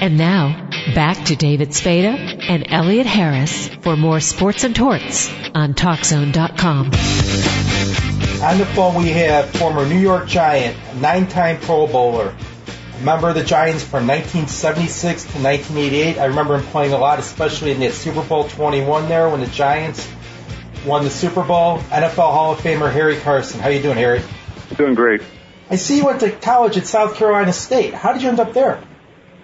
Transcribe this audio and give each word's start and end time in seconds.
And 0.00 0.16
now, 0.16 0.68
back 0.94 1.24
to 1.26 1.34
David 1.34 1.74
Spada 1.74 2.10
and 2.10 2.66
Elliot 2.68 3.06
Harris 3.06 3.66
for 3.82 3.96
more 3.96 4.20
sports 4.20 4.62
and 4.62 4.74
torts 4.74 5.28
on 5.54 5.74
TalkZone.com. 5.74 6.86
On 8.40 8.58
the 8.58 8.66
phone, 8.66 9.02
we 9.02 9.08
have 9.08 9.50
former 9.50 9.84
New 9.84 9.98
York 9.98 10.28
Giant, 10.28 10.76
nine-time 11.00 11.58
Pro 11.58 11.88
Bowler, 11.88 12.36
member 13.02 13.28
of 13.28 13.34
the 13.34 13.42
Giants 13.42 13.82
from 13.82 14.06
1976 14.06 15.24
to 15.24 15.42
1988. 15.42 16.18
I 16.18 16.26
remember 16.26 16.56
him 16.56 16.64
playing 16.66 16.92
a 16.92 16.98
lot, 16.98 17.18
especially 17.18 17.72
in 17.72 17.80
that 17.80 17.92
Super 17.92 18.22
Bowl 18.22 18.48
21 18.48 19.08
there 19.08 19.28
when 19.28 19.40
the 19.40 19.48
Giants 19.48 20.08
won 20.86 21.02
the 21.02 21.10
Super 21.10 21.42
Bowl. 21.42 21.78
NFL 21.78 22.14
Hall 22.14 22.52
of 22.52 22.60
Famer 22.60 22.92
Harry 22.92 23.16
Carson. 23.18 23.58
How 23.58 23.68
you 23.68 23.82
doing, 23.82 23.96
Harry? 23.96 24.22
Doing 24.76 24.94
great. 24.94 25.22
I 25.68 25.74
see 25.74 25.96
you 25.96 26.04
went 26.04 26.20
to 26.20 26.30
college 26.30 26.76
at 26.76 26.86
South 26.86 27.16
Carolina 27.16 27.52
State. 27.52 27.94
How 27.94 28.12
did 28.12 28.22
you 28.22 28.28
end 28.28 28.38
up 28.38 28.52
there? 28.52 28.80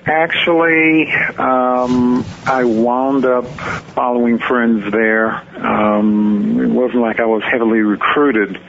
Actually, 0.06 1.10
um, 1.38 2.26
I 2.44 2.64
wound 2.64 3.24
up 3.24 3.46
following 3.94 4.38
friends 4.38 4.92
there. 4.92 5.30
Um, 5.64 6.60
it 6.60 6.68
wasn't 6.68 7.00
like 7.00 7.20
I 7.20 7.24
was 7.26 7.42
heavily 7.42 7.80
recruited 7.80 8.60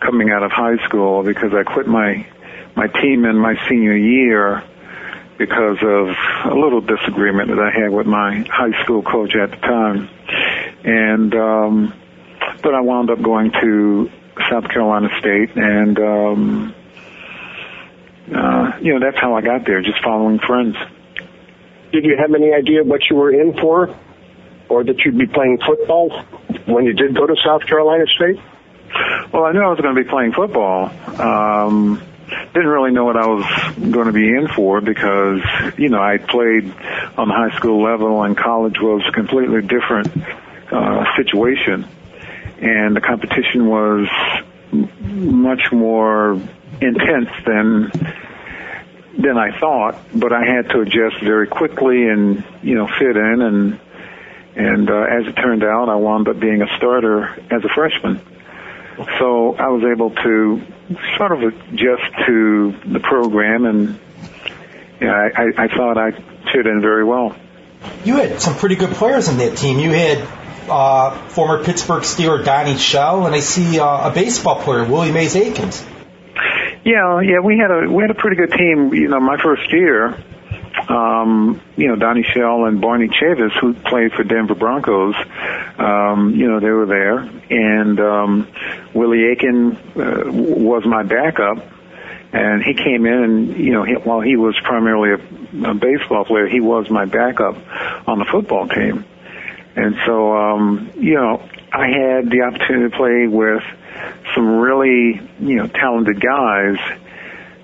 coming 0.00 0.30
out 0.30 0.42
of 0.42 0.50
high 0.50 0.84
school 0.86 1.22
because 1.22 1.52
I 1.54 1.62
quit 1.62 1.86
my 1.86 2.26
my 2.74 2.88
team 2.88 3.24
in 3.24 3.36
my 3.36 3.54
senior 3.68 3.96
year 3.96 4.64
because 5.38 5.78
of 5.80 6.52
a 6.52 6.54
little 6.54 6.80
disagreement 6.80 7.48
that 7.48 7.58
I 7.58 7.70
had 7.70 7.90
with 7.90 8.06
my 8.06 8.44
high 8.50 8.82
school 8.82 9.02
coach 9.02 9.34
at 9.36 9.50
the 9.50 9.56
time. 9.58 10.08
And 10.84 11.34
um 11.34 11.94
but 12.62 12.74
I 12.74 12.80
wound 12.80 13.10
up 13.10 13.22
going 13.22 13.52
to 13.60 14.10
South 14.50 14.68
Carolina 14.68 15.08
State 15.18 15.56
and 15.56 15.98
um 15.98 16.74
uh 18.34 18.78
you 18.80 18.94
know 18.94 19.00
that's 19.00 19.18
how 19.20 19.34
I 19.34 19.40
got 19.40 19.66
there 19.66 19.82
just 19.82 20.02
following 20.02 20.38
friends. 20.38 20.76
Did 21.92 22.04
you 22.04 22.16
have 22.18 22.34
any 22.34 22.52
idea 22.52 22.84
what 22.84 23.00
you 23.10 23.16
were 23.16 23.32
in 23.32 23.54
for 23.54 23.94
or 24.68 24.84
that 24.84 25.04
you'd 25.04 25.18
be 25.18 25.26
playing 25.26 25.58
football 25.66 26.10
when 26.66 26.84
you 26.84 26.92
did 26.92 27.14
go 27.14 27.26
to 27.26 27.34
South 27.44 27.66
Carolina 27.66 28.04
State? 28.06 28.38
Well, 29.32 29.44
I 29.44 29.52
knew 29.52 29.60
I 29.60 29.68
was 29.68 29.80
going 29.80 29.94
to 29.94 30.02
be 30.02 30.08
playing 30.08 30.32
football. 30.32 30.90
Um 31.20 32.02
didn't 32.54 32.68
really 32.68 32.92
know 32.92 33.04
what 33.04 33.16
I 33.16 33.26
was 33.26 33.44
going 33.76 34.06
to 34.06 34.12
be 34.12 34.28
in 34.28 34.48
for 34.54 34.80
because, 34.80 35.40
you 35.76 35.88
know, 35.88 36.00
I 36.00 36.18
played 36.18 36.64
on 37.16 37.28
the 37.28 37.34
high 37.34 37.56
school 37.56 37.82
level 37.82 38.22
and 38.22 38.36
college 38.36 38.76
was 38.80 39.02
a 39.08 39.12
completely 39.12 39.62
different 39.62 40.10
uh, 40.70 41.04
situation. 41.16 41.86
And 42.60 42.94
the 42.94 43.00
competition 43.00 43.66
was 43.68 44.08
much 44.72 45.72
more 45.72 46.32
intense 46.80 47.30
than 47.46 47.90
than 49.18 49.36
I 49.36 49.58
thought, 49.58 50.00
but 50.14 50.32
I 50.32 50.44
had 50.44 50.70
to 50.70 50.80
adjust 50.80 51.20
very 51.22 51.46
quickly 51.46 52.08
and 52.08 52.44
you 52.62 52.74
know 52.74 52.86
fit 52.86 53.16
in 53.16 53.42
and 53.42 53.80
and 54.56 54.90
uh, 54.90 55.02
as 55.02 55.26
it 55.26 55.32
turned 55.34 55.62
out, 55.62 55.88
I 55.88 55.94
wound 55.96 56.28
up 56.28 56.40
being 56.40 56.60
a 56.62 56.76
starter 56.76 57.28
as 57.50 57.64
a 57.64 57.68
freshman. 57.74 58.20
So 59.18 59.54
I 59.54 59.68
was 59.68 59.84
able 59.84 60.10
to 60.10 60.62
sort 61.16 61.32
of 61.32 61.42
adjust 61.42 62.26
to 62.26 62.74
the 62.92 63.00
program, 63.00 63.64
and 63.64 63.98
you 65.00 65.06
know, 65.06 65.12
I, 65.14 65.46
I 65.56 65.68
thought 65.68 65.96
I 65.96 66.10
fit 66.52 66.66
in 66.66 66.80
very 66.80 67.04
well. 67.04 67.36
You 68.04 68.16
had 68.16 68.42
some 68.42 68.56
pretty 68.56 68.74
good 68.74 68.90
players 68.90 69.28
on 69.28 69.38
that 69.38 69.56
team. 69.56 69.78
You 69.78 69.92
had 69.92 70.18
uh, 70.70 71.28
former 71.28 71.64
Pittsburgh 71.64 72.02
Steeler 72.02 72.44
Donnie 72.44 72.78
Shell, 72.78 73.26
and 73.26 73.34
I 73.34 73.40
see 73.40 73.78
uh, 73.78 74.10
a 74.10 74.14
baseball 74.14 74.62
player, 74.62 74.84
Willie 74.84 75.12
Mays 75.12 75.36
Aikens. 75.36 75.84
Yeah, 76.84 77.20
yeah, 77.20 77.40
we 77.40 77.58
had 77.58 77.70
a 77.70 77.92
we 77.92 78.02
had 78.02 78.10
a 78.10 78.14
pretty 78.14 78.36
good 78.36 78.52
team. 78.52 78.94
You 78.94 79.08
know, 79.08 79.20
my 79.20 79.36
first 79.36 79.70
year, 79.70 80.16
um, 80.88 81.60
you 81.76 81.88
know, 81.88 81.96
Donnie 81.96 82.22
Shell 82.22 82.64
and 82.64 82.80
Barney 82.80 83.08
Chavous, 83.08 83.52
who 83.60 83.74
played 83.74 84.12
for 84.12 84.24
Denver 84.24 84.54
Broncos, 84.54 85.14
um, 85.78 86.34
you 86.34 86.48
know, 86.48 86.60
they 86.60 86.70
were 86.70 86.86
there, 86.86 87.18
and 87.18 88.00
um, 88.00 88.48
Willie 88.94 89.26
Aiken 89.30 89.76
uh, 89.76 90.30
was 90.32 90.84
my 90.86 91.02
backup, 91.02 91.58
and 92.32 92.62
he 92.62 92.74
came 92.74 93.04
in, 93.04 93.24
and 93.24 93.56
you 93.56 93.72
know, 93.72 93.84
he, 93.84 93.94
while 93.94 94.20
he 94.20 94.36
was 94.36 94.58
primarily 94.64 95.10
a, 95.10 95.70
a 95.70 95.74
baseball 95.74 96.24
player, 96.24 96.46
he 96.46 96.60
was 96.60 96.88
my 96.88 97.04
backup 97.04 97.56
on 98.08 98.18
the 98.18 98.24
football 98.24 98.68
team, 98.68 99.04
and 99.76 99.96
so, 100.06 100.36
um, 100.36 100.92
you 100.96 101.14
know, 101.14 101.42
I 101.72 101.86
had 101.86 102.30
the 102.30 102.42
opportunity 102.42 102.90
to 102.90 102.96
play 102.96 103.26
with 103.26 103.62
some 104.34 104.58
really, 104.58 105.20
you 105.40 105.56
know, 105.56 105.66
talented 105.66 106.20
guys 106.20 106.76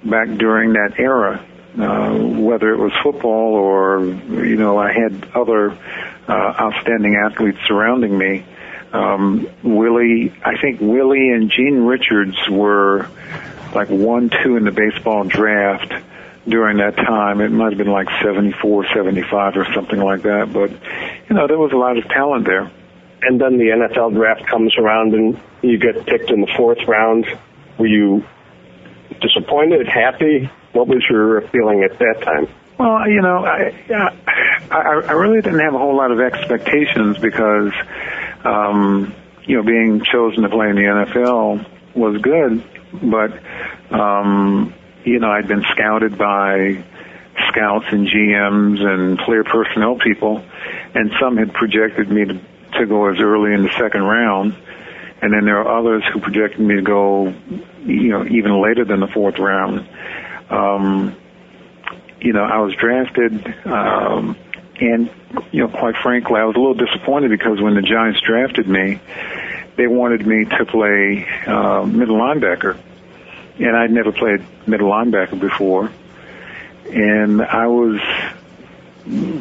back 0.04 0.28
during 0.38 0.74
that 0.74 0.94
era 0.98 1.44
uh, 1.78 2.14
whether 2.14 2.72
it 2.72 2.78
was 2.78 2.92
football 3.02 3.54
or 3.54 4.02
you 4.02 4.56
know 4.56 4.78
I 4.78 4.92
had 4.92 5.28
other 5.34 5.72
uh, 6.26 6.54
outstanding 6.60 7.16
athletes 7.16 7.58
surrounding 7.66 8.16
me. 8.16 8.44
Um, 8.92 9.46
Willie, 9.62 10.32
I 10.42 10.56
think 10.58 10.80
Willie 10.80 11.30
and 11.30 11.50
Gene 11.50 11.84
Richards 11.84 12.36
were 12.48 13.10
like 13.74 13.88
one, 13.88 14.30
two 14.30 14.56
in 14.56 14.64
the 14.64 14.70
baseball 14.70 15.24
draft 15.24 15.92
during 16.48 16.78
that 16.78 16.96
time. 16.96 17.40
It 17.40 17.50
might 17.50 17.70
have 17.70 17.78
been 17.78 17.90
like 17.90 18.08
74, 18.22 18.86
75 18.94 19.56
or 19.56 19.66
something 19.74 20.00
like 20.00 20.22
that. 20.22 20.52
But, 20.52 20.70
you 21.28 21.36
know, 21.36 21.46
there 21.46 21.58
was 21.58 21.72
a 21.72 21.76
lot 21.76 21.98
of 21.98 22.04
talent 22.08 22.46
there. 22.46 22.70
And 23.22 23.40
then 23.40 23.58
the 23.58 23.64
NFL 23.64 24.14
draft 24.14 24.46
comes 24.46 24.76
around 24.78 25.14
and 25.14 25.40
you 25.62 25.78
get 25.78 26.06
picked 26.06 26.30
in 26.30 26.40
the 26.40 26.52
fourth 26.56 26.86
round. 26.86 27.26
Were 27.78 27.86
you 27.86 28.24
disappointed, 29.20 29.88
happy? 29.88 30.50
What 30.72 30.88
was 30.88 31.04
your 31.10 31.40
feeling 31.48 31.82
at 31.82 31.98
that 31.98 32.22
time? 32.22 32.48
Well, 32.78 33.08
you 33.08 33.22
know, 33.22 33.44
I, 33.44 33.72
I 34.70 34.80
I 35.08 35.12
really 35.12 35.40
didn't 35.40 35.60
have 35.60 35.74
a 35.74 35.78
whole 35.78 35.96
lot 35.96 36.10
of 36.10 36.20
expectations 36.20 37.16
because, 37.18 37.72
um, 38.44 39.14
you 39.44 39.56
know, 39.56 39.62
being 39.62 40.02
chosen 40.04 40.42
to 40.42 40.50
play 40.50 40.68
in 40.68 40.76
the 40.76 40.82
NFL 40.82 41.66
was 41.94 42.20
good, 42.20 42.62
but, 43.02 43.32
um, 43.98 44.74
you 45.06 45.20
know, 45.20 45.30
I'd 45.30 45.46
been 45.46 45.62
scouted 45.70 46.18
by 46.18 46.84
scouts 47.48 47.86
and 47.90 48.08
GMs 48.08 48.80
and 48.80 49.18
player 49.18 49.44
personnel 49.44 49.96
people, 49.96 50.42
and 50.94 51.12
some 51.20 51.36
had 51.36 51.54
projected 51.54 52.10
me 52.10 52.24
to, 52.24 52.40
to 52.78 52.86
go 52.86 53.08
as 53.08 53.20
early 53.20 53.54
in 53.54 53.62
the 53.62 53.70
second 53.78 54.02
round, 54.02 54.56
and 55.22 55.32
then 55.32 55.44
there 55.44 55.60
are 55.60 55.78
others 55.78 56.02
who 56.12 56.20
projected 56.20 56.58
me 56.58 56.74
to 56.74 56.82
go, 56.82 57.32
you 57.84 58.08
know, 58.08 58.26
even 58.26 58.60
later 58.60 58.84
than 58.84 58.98
the 58.98 59.06
fourth 59.06 59.38
round. 59.38 59.88
Um, 60.50 61.16
you 62.20 62.32
know, 62.32 62.42
I 62.42 62.58
was 62.58 62.74
drafted, 62.74 63.46
um, 63.64 64.36
and 64.80 65.08
you 65.52 65.60
know, 65.60 65.68
quite 65.68 65.96
frankly, 66.02 66.40
I 66.40 66.44
was 66.44 66.56
a 66.56 66.58
little 66.58 66.74
disappointed 66.74 67.30
because 67.30 67.60
when 67.60 67.74
the 67.74 67.82
Giants 67.82 68.20
drafted 68.26 68.68
me, 68.68 69.00
they 69.76 69.86
wanted 69.86 70.26
me 70.26 70.46
to 70.46 70.64
play 70.64 71.28
uh, 71.46 71.84
middle 71.84 72.16
linebacker, 72.16 72.76
and 73.58 73.76
I'd 73.76 73.90
never 73.90 74.12
played 74.12 74.44
middle 74.66 74.90
linebacker 74.90 75.38
before, 75.38 75.90
and 76.86 77.42
I 77.42 77.66
was 77.66 78.00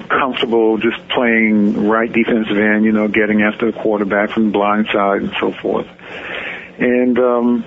comfortable 0.09 0.77
just 0.77 1.07
playing 1.09 1.87
right 1.87 2.11
defensive 2.11 2.57
end, 2.57 2.85
you 2.85 2.91
know, 2.91 3.07
getting 3.07 3.41
after 3.41 3.71
the 3.71 3.77
quarterback 3.77 4.29
from 4.29 4.45
the 4.45 4.51
blind 4.51 4.87
side 4.93 5.23
and 5.23 5.33
so 5.39 5.51
forth. 5.51 5.87
And 6.77 7.17
um, 7.17 7.65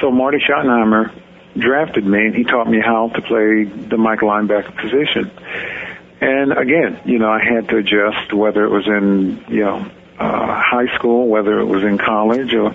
so 0.00 0.10
Marty 0.10 0.38
Schottenheimer 0.38 1.12
drafted 1.58 2.04
me, 2.04 2.26
and 2.26 2.34
he 2.34 2.44
taught 2.44 2.68
me 2.68 2.80
how 2.80 3.08
to 3.08 3.22
play 3.22 3.64
the 3.64 3.96
Mike 3.96 4.20
linebacker 4.20 4.76
position. 4.76 5.30
And 6.20 6.52
again, 6.52 7.00
you 7.04 7.18
know, 7.18 7.30
I 7.30 7.42
had 7.42 7.68
to 7.68 7.76
adjust 7.76 8.32
whether 8.32 8.64
it 8.64 8.70
was 8.70 8.86
in, 8.86 9.44
you 9.48 9.64
know, 9.64 9.90
uh, 10.18 10.62
high 10.62 10.94
school, 10.96 11.28
whether 11.28 11.58
it 11.60 11.66
was 11.66 11.82
in 11.82 11.98
college, 11.98 12.54
or 12.54 12.70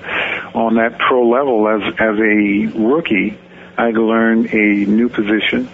on 0.53 0.75
that 0.75 0.97
pro 0.97 1.27
level 1.27 1.67
as 1.67 1.93
as 1.99 2.17
a 2.17 2.79
rookie. 2.79 3.37
I 3.77 3.85
had 3.85 3.95
to 3.95 4.03
learn 4.03 4.47
a 4.47 4.85
new 4.85 5.09
position, 5.09 5.69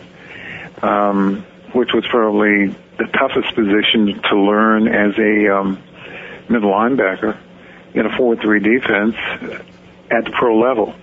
um, 0.81 1.45
which 1.73 1.89
was 1.93 2.05
probably 2.09 2.67
the 2.97 3.07
toughest 3.13 3.53
position 3.55 4.21
to 4.29 4.39
learn 4.39 4.87
as 4.87 5.17
a 5.17 5.55
um, 5.55 5.81
middle 6.49 6.71
linebacker 6.71 7.37
in 7.93 8.05
a 8.05 8.09
4-3 8.09 8.63
defense 8.63 9.15
at 10.11 10.25
the 10.25 10.31
pro 10.31 10.59
level. 10.59 10.93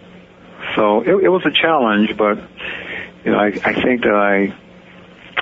So 0.77 1.03
it, 1.03 1.25
it 1.25 1.29
was 1.29 1.45
a 1.45 1.51
challenge, 1.51 2.17
but 2.17 2.39
you 3.25 3.33
know, 3.33 3.39
I, 3.39 3.47
I 3.47 3.83
think 3.83 4.03
that 4.03 4.15
I 4.15 4.55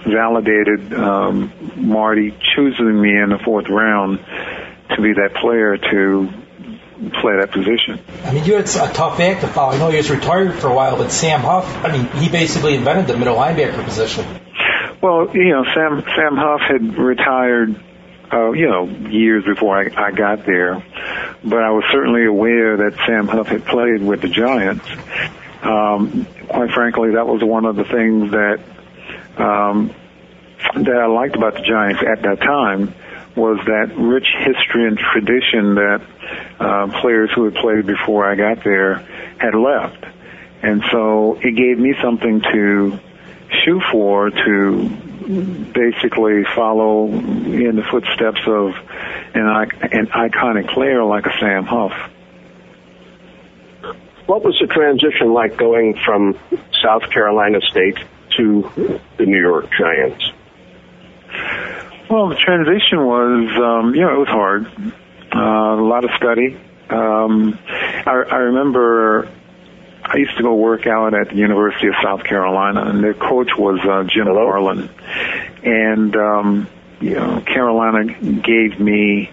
validated 0.08 0.92
um, 0.94 1.52
Marty 1.76 2.34
choosing 2.54 3.00
me 3.00 3.16
in 3.16 3.30
the 3.30 3.38
fourth 3.44 3.68
round 3.68 4.18
to 4.90 5.02
be 5.02 5.12
that 5.12 5.34
player 5.40 5.76
to 5.76 6.32
play 7.20 7.36
that 7.40 7.50
position. 7.52 8.00
I 8.24 8.32
mean, 8.32 8.44
you 8.44 8.54
had 8.54 8.64
a 8.64 8.92
tough 8.92 9.18
act 9.20 9.40
to 9.40 9.48
follow. 9.48 9.72
I 9.72 9.78
know 9.78 9.90
he 9.90 9.96
was 9.96 10.10
retired 10.10 10.54
for 10.54 10.68
a 10.68 10.74
while, 10.74 10.96
but 10.96 11.10
Sam 11.10 11.40
Huff, 11.40 11.66
I 11.84 11.92
mean, 11.92 12.06
he 12.22 12.28
basically 12.28 12.74
invented 12.74 13.06
the 13.06 13.16
middle 13.16 13.36
linebacker 13.36 13.84
position. 13.84 14.24
Well, 15.02 15.28
you 15.34 15.48
know, 15.50 15.64
Sam 15.74 16.02
Sam 16.14 16.36
Huff 16.36 16.60
had 16.60 16.96
retired, 16.96 17.74
uh, 18.32 18.52
you 18.52 18.68
know, 18.68 18.84
years 18.86 19.44
before 19.44 19.76
I, 19.76 19.90
I 19.96 20.12
got 20.12 20.46
there, 20.46 20.84
but 21.42 21.62
I 21.62 21.70
was 21.70 21.84
certainly 21.90 22.24
aware 22.24 22.76
that 22.76 22.94
Sam 23.06 23.26
Huff 23.26 23.48
had 23.48 23.64
played 23.64 24.00
with 24.00 24.22
the 24.22 24.28
Giants. 24.28 24.86
Um, 25.62 26.26
quite 26.48 26.70
frankly, 26.72 27.14
that 27.14 27.26
was 27.26 27.42
one 27.42 27.64
of 27.64 27.76
the 27.76 27.84
things 27.84 28.30
that 28.30 28.60
um, 29.38 29.94
that 30.74 30.96
I 30.96 31.06
liked 31.06 31.34
about 31.34 31.54
the 31.54 31.62
Giants 31.62 32.02
at 32.06 32.22
that 32.22 32.38
time 32.40 32.94
was 33.36 33.58
that 33.66 33.96
rich 33.96 34.26
history 34.38 34.86
and 34.86 34.98
tradition 34.98 35.74
that 35.76 36.02
uh, 36.60 37.00
players 37.00 37.30
who 37.34 37.44
had 37.44 37.54
played 37.54 37.86
before 37.86 38.30
I 38.30 38.34
got 38.34 38.62
there 38.64 38.96
had 39.38 39.54
left. 39.54 40.04
And 40.62 40.82
so 40.90 41.38
it 41.40 41.56
gave 41.56 41.78
me 41.78 41.94
something 42.02 42.40
to 42.52 42.98
shoot 43.64 43.82
for 43.90 44.30
to 44.30 44.88
basically 45.72 46.44
follow 46.54 47.06
in 47.06 47.76
the 47.76 47.84
footsteps 47.90 48.40
of 48.46 48.74
an, 49.34 49.46
an 49.92 50.06
iconic 50.08 50.72
player 50.72 51.04
like 51.04 51.26
a 51.26 51.32
Sam 51.40 51.64
Huff. 51.64 51.92
What 54.26 54.44
was 54.44 54.56
the 54.60 54.66
transition 54.66 55.32
like 55.32 55.56
going 55.56 55.98
from 56.04 56.38
South 56.82 57.10
Carolina 57.10 57.60
State 57.60 57.98
to 58.36 59.00
the 59.16 59.26
New 59.26 59.40
York 59.40 59.68
Giants? 59.78 60.32
Well, 62.12 62.28
the 62.28 62.36
transition 62.36 63.06
was, 63.06 63.48
um, 63.56 63.94
you 63.94 64.02
know, 64.02 64.12
it 64.12 64.18
was 64.18 64.28
hard. 64.28 64.66
Uh, 65.34 65.80
a 65.80 65.86
lot 65.88 66.04
of 66.04 66.10
study. 66.18 66.60
Um, 66.90 67.58
I, 67.64 68.24
I 68.30 68.36
remember 68.52 69.32
I 70.04 70.18
used 70.18 70.36
to 70.36 70.42
go 70.42 70.54
work 70.54 70.86
out 70.86 71.14
at 71.14 71.30
the 71.30 71.36
University 71.36 71.88
of 71.88 71.94
South 72.04 72.22
Carolina, 72.24 72.82
and 72.84 73.02
their 73.02 73.14
coach 73.14 73.52
was 73.56 73.80
uh, 73.80 74.04
Jim 74.04 74.26
Hello? 74.26 74.44
Carlen. 74.44 74.90
And 75.64 76.14
um, 76.14 76.68
you 77.00 77.14
know, 77.14 77.40
Carolina 77.46 78.04
gave 78.04 78.78
me 78.78 79.30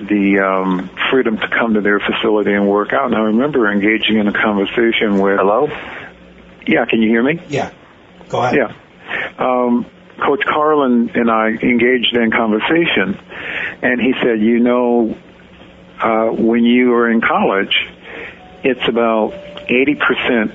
the 0.00 0.40
um, 0.40 0.90
freedom 1.12 1.36
to 1.36 1.48
come 1.48 1.74
to 1.74 1.80
their 1.80 2.00
facility 2.00 2.52
and 2.52 2.68
work 2.68 2.92
out. 2.92 3.06
And 3.06 3.14
I 3.14 3.20
remember 3.20 3.70
engaging 3.70 4.18
in 4.18 4.26
a 4.26 4.32
conversation 4.32 5.20
with. 5.20 5.38
Hello. 5.38 5.68
Yeah, 6.66 6.86
can 6.86 7.02
you 7.02 7.08
hear 7.08 7.22
me? 7.22 7.40
Yeah. 7.48 7.70
Go 8.28 8.42
ahead. 8.42 8.56
Yeah. 8.56 9.34
Um, 9.38 9.86
Coach 10.20 10.42
Carlen 10.44 11.10
and 11.14 11.30
I 11.30 11.48
engaged 11.48 12.14
in 12.14 12.30
conversation, 12.30 13.18
and 13.82 14.00
he 14.00 14.14
said, 14.22 14.40
"You 14.40 14.60
know, 14.60 15.16
uh, 16.00 16.28
when 16.28 16.64
you 16.64 16.94
are 16.94 17.10
in 17.10 17.20
college, 17.20 17.74
it's 18.62 18.86
about 18.88 19.32
80% 19.68 20.52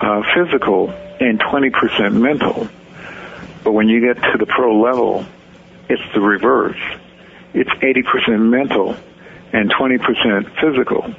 uh, 0.00 0.22
physical 0.34 0.90
and 0.90 1.40
20% 1.40 2.12
mental. 2.14 2.68
But 3.64 3.72
when 3.72 3.88
you 3.88 4.00
get 4.00 4.22
to 4.32 4.38
the 4.38 4.46
pro 4.46 4.80
level, 4.80 5.24
it's 5.88 6.02
the 6.14 6.20
reverse. 6.20 6.80
It's 7.54 7.70
80% 7.70 8.40
mental 8.40 8.96
and 9.52 9.70
20% 9.70 10.60
physical. 10.60 11.14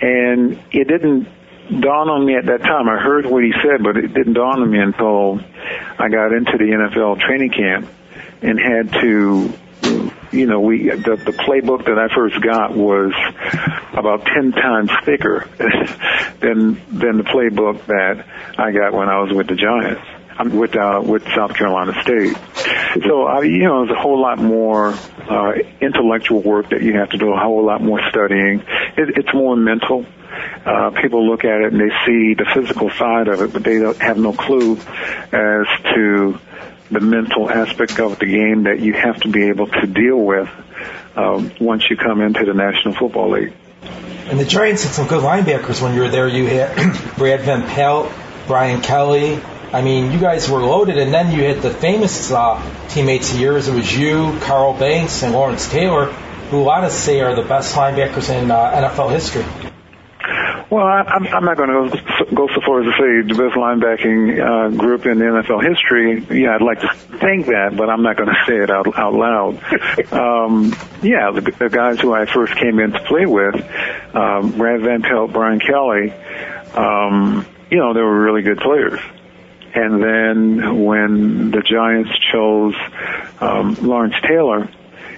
And 0.00 0.58
it 0.72 0.88
didn't 0.88 1.28
dawn 1.68 2.08
on 2.08 2.24
me 2.26 2.36
at 2.36 2.46
that 2.46 2.62
time. 2.62 2.88
I 2.88 2.96
heard 3.00 3.26
what 3.26 3.42
he 3.42 3.52
said, 3.62 3.82
but 3.82 3.96
it 3.96 4.14
didn't 4.14 4.34
dawn 4.34 4.62
on 4.62 4.70
me 4.70 4.78
until 4.78 5.40
I 5.98 6.08
got 6.08 6.32
into 6.32 6.58
the 6.58 6.64
NFL 6.64 7.20
training 7.20 7.50
camp 7.50 7.88
and 8.42 8.58
had 8.58 8.92
to 9.00 9.52
you 10.32 10.46
know, 10.46 10.60
we 10.60 10.88
the, 10.88 11.16
the 11.16 11.32
playbook 11.32 11.84
that 11.86 11.98
I 11.98 12.14
first 12.14 12.40
got 12.40 12.76
was 12.76 13.12
about 13.92 14.26
ten 14.26 14.52
times 14.52 14.90
thicker 15.04 15.48
than 16.40 16.74
than 16.90 17.18
the 17.18 17.24
playbook 17.24 17.86
that 17.86 18.26
I 18.58 18.72
got 18.72 18.92
when 18.92 19.08
I 19.08 19.20
was 19.20 19.32
with 19.32 19.46
the 19.46 19.54
Giants. 19.54 20.02
I'm 20.36 20.56
with 20.56 20.74
uh, 20.74 21.00
with 21.04 21.22
South 21.34 21.54
Carolina 21.54 21.92
State. 22.02 22.36
So 23.06 23.24
I, 23.24 23.42
you 23.42 23.64
know, 23.64 23.86
there's 23.86 23.96
a 23.96 24.00
whole 24.00 24.20
lot 24.20 24.38
more 24.38 24.92
uh, 25.28 25.52
intellectual 25.80 26.42
work 26.42 26.70
that 26.70 26.82
you 26.82 26.98
have 26.98 27.10
to 27.10 27.18
do, 27.18 27.32
a 27.32 27.38
whole 27.38 27.64
lot 27.64 27.80
more 27.80 28.00
studying. 28.10 28.60
It, 28.96 29.16
it's 29.16 29.32
more 29.32 29.56
mental. 29.56 30.04
Uh, 30.64 30.90
people 31.02 31.26
look 31.26 31.44
at 31.44 31.60
it 31.60 31.72
and 31.72 31.80
they 31.80 31.94
see 32.06 32.34
the 32.34 32.46
physical 32.54 32.90
side 32.90 33.28
of 33.28 33.40
it, 33.40 33.52
but 33.52 33.62
they 33.62 33.76
have 34.04 34.18
no 34.18 34.32
clue 34.32 34.76
as 34.76 35.66
to 35.94 36.38
the 36.90 37.00
mental 37.00 37.50
aspect 37.50 37.98
of 37.98 38.18
the 38.18 38.26
game 38.26 38.64
that 38.64 38.80
you 38.80 38.92
have 38.92 39.20
to 39.20 39.28
be 39.28 39.48
able 39.48 39.66
to 39.66 39.86
deal 39.86 40.18
with 40.18 40.48
um, 41.16 41.50
once 41.60 41.88
you 41.90 41.96
come 41.96 42.20
into 42.20 42.44
the 42.44 42.54
National 42.54 42.94
Football 42.94 43.30
League. 43.30 43.52
And 44.26 44.40
the 44.40 44.44
Giants 44.44 44.84
had 44.84 44.92
some 44.92 45.06
good 45.06 45.22
linebackers 45.22 45.82
when 45.82 45.94
you 45.94 46.00
were 46.00 46.08
there. 46.08 46.28
You 46.28 46.46
had 46.46 46.74
Brad 47.16 47.40
Van 47.42 47.62
Pelt, 47.68 48.10
Brian 48.46 48.80
Kelley. 48.80 49.40
I 49.72 49.82
mean, 49.82 50.12
you 50.12 50.20
guys 50.20 50.48
were 50.48 50.60
loaded, 50.60 50.98
and 50.98 51.12
then 51.12 51.32
you 51.32 51.42
had 51.42 51.60
the 51.60 51.70
famous 51.70 52.30
uh, 52.30 52.62
teammates 52.88 53.32
of 53.34 53.40
yours. 53.40 53.68
It 53.68 53.74
was 53.74 53.92
you, 53.96 54.38
Carl 54.42 54.72
Banks, 54.72 55.22
and 55.22 55.32
Lawrence 55.32 55.68
Taylor, 55.68 56.06
who 56.06 56.60
a 56.60 56.62
lot 56.62 56.84
of 56.84 56.92
say 56.92 57.20
are 57.20 57.34
the 57.34 57.42
best 57.42 57.74
linebackers 57.74 58.30
in 58.30 58.50
uh, 58.50 58.90
NFL 58.92 59.10
history. 59.10 59.44
Well, 60.70 60.86
I, 60.86 61.02
I'm, 61.02 61.26
I'm 61.26 61.44
not 61.44 61.56
going 61.56 61.68
to 61.68 62.24
go 62.34 62.48
so 62.48 62.60
far 62.64 62.80
as 62.80 62.86
to 62.86 62.92
say 62.92 63.28
the 63.28 63.42
best 63.42 63.56
linebacking 63.56 64.40
uh, 64.40 64.76
group 64.76 65.06
in 65.06 65.18
the 65.18 65.24
NFL 65.24 65.62
history. 65.62 66.42
Yeah, 66.42 66.54
I'd 66.54 66.62
like 66.62 66.80
to 66.80 66.88
think 67.18 67.46
that, 67.46 67.74
but 67.76 67.90
I'm 67.90 68.02
not 68.02 68.16
going 68.16 68.30
to 68.30 68.44
say 68.46 68.56
it 68.56 68.70
out, 68.70 68.96
out 68.96 69.14
loud. 69.14 69.54
um, 70.12 70.74
yeah, 71.02 71.30
the, 71.30 71.42
the 71.58 71.68
guys 71.68 72.00
who 72.00 72.14
I 72.14 72.26
first 72.26 72.54
came 72.56 72.78
in 72.78 72.92
to 72.92 73.00
play 73.00 73.26
with, 73.26 73.54
um, 74.14 74.52
Brad 74.56 74.80
Van 74.80 75.02
Pelt, 75.02 75.32
Brian 75.32 75.60
Kelley, 75.60 76.12
um, 76.74 77.46
you 77.70 77.78
know, 77.78 77.92
they 77.92 78.00
were 78.00 78.22
really 78.22 78.42
good 78.42 78.58
players. 78.58 79.00
And 79.74 80.02
then 80.02 80.84
when 80.84 81.50
the 81.50 81.60
Giants 81.60 82.10
chose 82.32 82.74
um, 83.40 83.74
Lawrence 83.82 84.14
Taylor, 84.26 84.68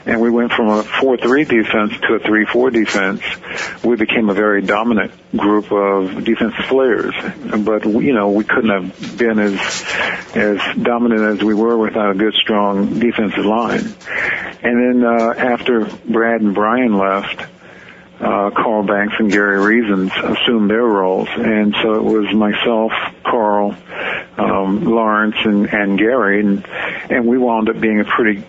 and 0.06 0.20
we 0.20 0.31
went 0.31 0.53
from 0.53 0.69
a 0.69 0.82
4-3 0.85 1.49
defense 1.49 1.93
to 2.03 2.14
a 2.14 2.20
3-4 2.20 2.73
defense, 2.73 3.85
we 3.85 3.97
became 3.97 4.31
a 4.31 4.35
very 4.35 4.62
dominant 4.62 5.12
group 5.37 5.73
of 5.73 6.25
defensive 6.25 6.64
players. 6.67 7.12
But, 7.64 7.85
you 7.85 8.12
know, 8.12 8.31
we 8.31 8.44
couldn't 8.44 8.70
have 8.70 9.19
been 9.19 9.41
as, 9.41 9.85
as 10.35 10.61
dominant 10.81 11.23
as 11.23 11.44
we 11.44 11.55
were 11.55 11.76
without 11.76 12.12
a 12.12 12.14
good, 12.14 12.35
strong 12.35 13.00
defensive 13.00 13.44
line. 13.44 13.94
And 14.62 15.03
then, 15.03 15.05
uh, 15.05 15.35
after 15.37 15.87
Brad 16.09 16.41
and 16.41 16.55
Brian 16.55 16.97
left, 16.97 17.44
uh, 18.21 18.51
Carl 18.51 18.83
Banks 18.83 19.15
and 19.19 19.31
Gary 19.31 19.61
Reasons 19.61 20.11
assumed 20.17 20.71
their 20.71 20.85
roles. 20.85 21.29
And 21.37 21.75
so 21.83 21.95
it 21.95 22.03
was 22.03 22.33
myself, 22.35 22.93
Carl, 23.25 23.77
um, 24.39 24.85
Lawrence, 24.85 25.37
and, 25.45 25.67
and 25.67 25.99
Gary, 25.99 26.41
and, 26.41 26.67
and 27.11 27.27
we 27.27 27.39
wound 27.39 27.69
up 27.69 27.81
being 27.81 28.01
a 28.01 28.05
pretty 28.05 28.43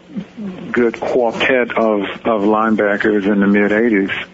good 0.71 0.99
quartet 0.99 1.71
of, 1.71 2.01
of 2.25 2.41
linebackers 2.41 3.31
in 3.31 3.39
the 3.39 3.47
mid 3.47 3.71
80s. 3.71 4.27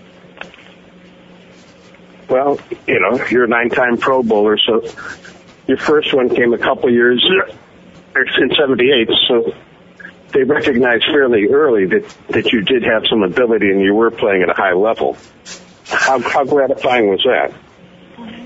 Well, 2.29 2.59
you 2.87 2.99
know, 2.99 3.25
you're 3.27 3.45
a 3.45 3.47
nine-time 3.47 3.97
Pro 3.97 4.23
Bowler, 4.23 4.57
so 4.57 4.81
your 5.67 5.77
first 5.77 6.13
one 6.13 6.29
came 6.29 6.53
a 6.53 6.57
couple 6.57 6.91
years 6.91 7.23
in 8.15 8.55
'78. 8.55 9.09
So 9.27 9.53
they 10.33 10.43
recognized 10.43 11.05
fairly 11.05 11.47
early 11.47 11.85
that 11.85 12.09
that 12.29 12.51
you 12.51 12.61
did 12.61 12.83
have 12.83 13.03
some 13.09 13.23
ability 13.23 13.69
and 13.69 13.81
you 13.81 13.93
were 13.93 14.11
playing 14.11 14.43
at 14.43 14.49
a 14.49 14.53
high 14.53 14.73
level. 14.73 15.17
How 15.85 16.19
how 16.19 16.43
gratifying 16.43 17.09
was 17.09 17.23
that? 17.23 17.53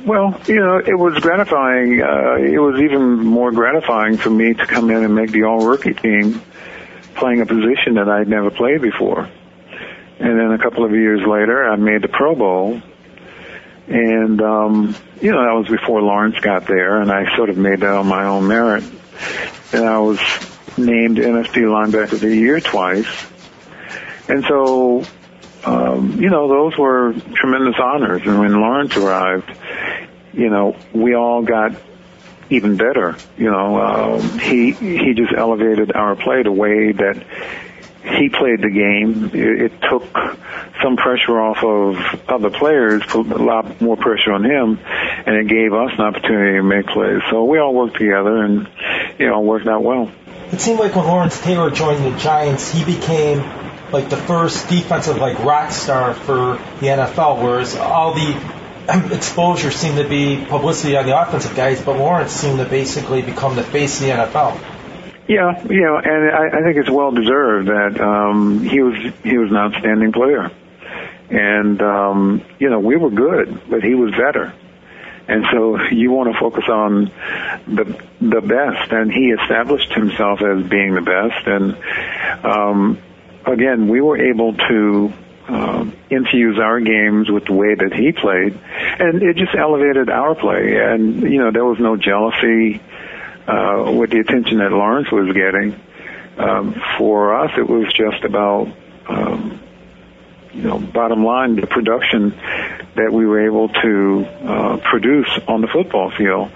Well, 0.06 0.40
you 0.48 0.56
know, 0.56 0.78
it 0.78 0.98
was 0.98 1.20
gratifying. 1.20 2.02
Uh, 2.02 2.36
it 2.36 2.60
was 2.60 2.80
even 2.82 3.26
more 3.26 3.52
gratifying 3.52 4.18
for 4.18 4.30
me 4.30 4.54
to 4.54 4.66
come 4.66 4.90
in 4.90 5.04
and 5.04 5.14
make 5.14 5.32
the 5.32 5.44
all 5.44 5.66
rookie 5.66 5.94
team 5.94 6.42
playing 7.16 7.42
a 7.42 7.46
position 7.46 7.96
that 7.96 8.08
I'd 8.08 8.28
never 8.28 8.50
played 8.50 8.82
before. 8.82 9.30
And 10.20 10.40
then 10.40 10.52
a 10.52 10.58
couple 10.58 10.86
of 10.86 10.92
years 10.92 11.22
later, 11.28 11.70
I 11.70 11.76
made 11.76 12.02
the 12.02 12.08
Pro 12.08 12.36
Bowl. 12.36 12.82
And, 13.88 14.42
um, 14.42 14.96
you 15.22 15.32
know, 15.32 15.44
that 15.44 15.54
was 15.54 15.68
before 15.68 16.02
Lawrence 16.02 16.40
got 16.40 16.68
there, 16.68 17.02
and 17.02 17.12
I 17.12 17.36
sort 17.36 17.50
of 17.50 17.58
made 17.58 17.82
that 17.82 17.94
on 17.94 18.08
my 18.08 18.26
own 18.26 18.48
merit. 18.48 18.84
And 19.72 19.86
I 19.86 20.00
was 20.00 20.20
named 20.78 21.18
NFC 21.18 21.64
Linebacker 21.64 22.14
of 22.14 22.20
the 22.22 22.36
Year 22.36 22.60
twice. 22.60 23.08
And 24.28 24.44
so, 24.46 25.04
um, 25.66 26.22
you 26.22 26.30
know, 26.30 26.48
those 26.48 26.78
were 26.78 27.14
tremendous 27.34 27.76
honors. 27.82 28.22
And 28.26 28.40
when 28.40 28.54
Lawrence 28.54 28.96
arrived, 28.98 29.52
you 30.34 30.50
know, 30.50 30.76
we 30.94 31.16
all 31.16 31.42
got 31.42 31.76
even 32.50 32.78
better. 32.78 33.16
You 33.38 33.52
know, 33.52 33.82
um, 33.82 34.40
he 34.40 34.72
he 34.72 35.14
just 35.14 35.34
elevated 35.36 35.94
our 35.94 36.16
play 36.16 36.44
the 36.44 36.52
way 36.52 36.92
that 36.92 37.26
he 38.04 38.30
played 38.30 38.62
the 38.62 38.70
game. 38.70 39.32
It, 39.34 39.72
it 39.72 39.82
took 39.90 40.04
some 40.82 40.96
pressure 40.96 41.40
off 41.40 41.64
of 41.64 42.30
other 42.30 42.50
players, 42.50 43.04
put 43.08 43.28
a 43.32 43.44
lot 43.44 43.82
more 43.82 43.98
pressure 43.98 44.32
on 44.32 44.44
him, 44.46 44.80
and 45.26 45.36
it 45.36 45.48
gave 45.48 45.74
us 45.74 45.92
an 45.98 46.02
opportunity 46.02 46.58
to 46.58 46.64
make 46.64 46.88
plays. 46.88 47.22
So 47.30 47.44
we 47.46 47.60
all 47.60 47.74
worked 47.74 47.98
together, 47.98 48.44
and 48.44 48.70
you 49.18 49.28
know, 49.28 49.42
worked 49.42 49.68
out 49.68 49.84
well. 49.84 50.12
It 50.52 50.62
seemed 50.62 50.80
like 50.80 50.96
when 50.96 51.06
Lawrence 51.06 51.40
Taylor 51.42 51.70
joined 51.70 52.06
the 52.06 52.18
Giants, 52.18 52.72
he 52.72 52.86
became 52.86 53.40
like 53.92 54.10
the 54.10 54.18
first 54.18 54.70
defensive 54.70 55.18
like 55.18 55.40
rock 55.40 55.72
star 55.72 56.14
for 56.14 56.56
the 56.80 56.88
NFL, 56.88 57.42
whereas 57.42 57.76
all 57.76 58.14
the 58.14 58.56
exposure 59.14 59.72
seemed 59.72 59.98
to 59.98 60.08
be 60.08 60.46
publicity 60.46 60.96
on 60.96 61.06
the 61.06 61.20
offensive 61.20 61.56
guys, 61.56 61.82
but 61.82 61.98
Lawrence 61.98 62.32
seemed 62.32 62.60
to 62.60 62.66
basically 62.66 63.22
become 63.22 63.56
the 63.56 63.64
face 63.64 64.00
of 64.00 64.08
the 64.08 64.14
NFL. 64.14 64.60
Yeah, 65.28 65.62
you 65.68 65.82
know, 65.82 65.98
and 65.98 66.32
I, 66.32 66.60
I 66.60 66.64
think 66.64 66.78
it's 66.78 66.90
well 66.90 67.12
deserved 67.12 67.68
that 67.68 68.00
um, 68.00 68.64
he 68.64 68.80
was 68.80 68.96
he 69.24 69.38
was 69.38 69.52
an 69.52 69.58
outstanding 69.58 70.14
player, 70.14 70.50
and 71.30 71.82
um, 71.82 72.46
you 72.60 72.70
know 72.70 72.80
we 72.80 72.96
were 72.96 73.10
good, 73.10 73.62
but 73.70 73.84
he 73.84 73.94
was 73.94 74.12
better, 74.12 74.54
And 75.28 75.46
so 75.52 75.82
you 75.92 76.12
want 76.12 76.32
to 76.32 76.40
focus 76.40 76.64
on 76.70 77.12
the 77.68 78.02
the 78.20 78.42
best, 78.42 78.92
and 78.92 79.12
he 79.12 79.30
established 79.30 79.94
himself 79.94 80.42
as 80.42 80.68
being 80.68 80.96
the 80.96 81.02
best. 81.02 81.48
And 81.48 82.46
um, 82.46 83.02
again, 83.46 83.88
we 83.88 84.02
were 84.02 84.18
able 84.18 84.54
to 84.54 85.14
uh, 85.48 85.86
infuse 86.10 86.60
our 86.60 86.80
games 86.80 87.30
with 87.30 87.46
the 87.46 87.54
way 87.54 87.76
that 87.76 87.94
he 87.94 88.12
played, 88.12 88.60
and 89.00 89.22
it 89.22 89.38
just 89.38 89.56
elevated 89.56 90.10
our 90.10 90.36
play. 90.36 90.78
And 90.78 91.22
you 91.22 91.40
know, 91.40 91.52
there 91.52 91.66
was 91.66 91.80
no 91.80 91.96
jealousy 91.96 92.82
uh, 93.48 93.92
with 93.96 94.10
the 94.10 94.20
attention 94.20 94.58
that 94.60 94.72
Lawrence 94.72 95.12
was 95.12 95.34
getting. 95.34 95.80
Um, 96.38 96.80
for 96.98 97.44
us, 97.44 97.52
it 97.58 97.68
was 97.68 97.92
just 97.94 98.24
about 98.24 98.68
um, 99.08 99.60
you 100.54 100.64
know, 100.64 100.80
bottom 100.80 101.24
line, 101.24 101.56
the 101.56 101.68
production 101.68 102.32
that 102.98 103.14
we 103.14 103.26
were 103.26 103.46
able 103.46 103.70
to 103.70 104.26
uh, 104.26 104.78
produce 104.78 105.30
on 105.48 105.62
the 105.62 105.68
football 105.68 106.12
field, 106.18 106.52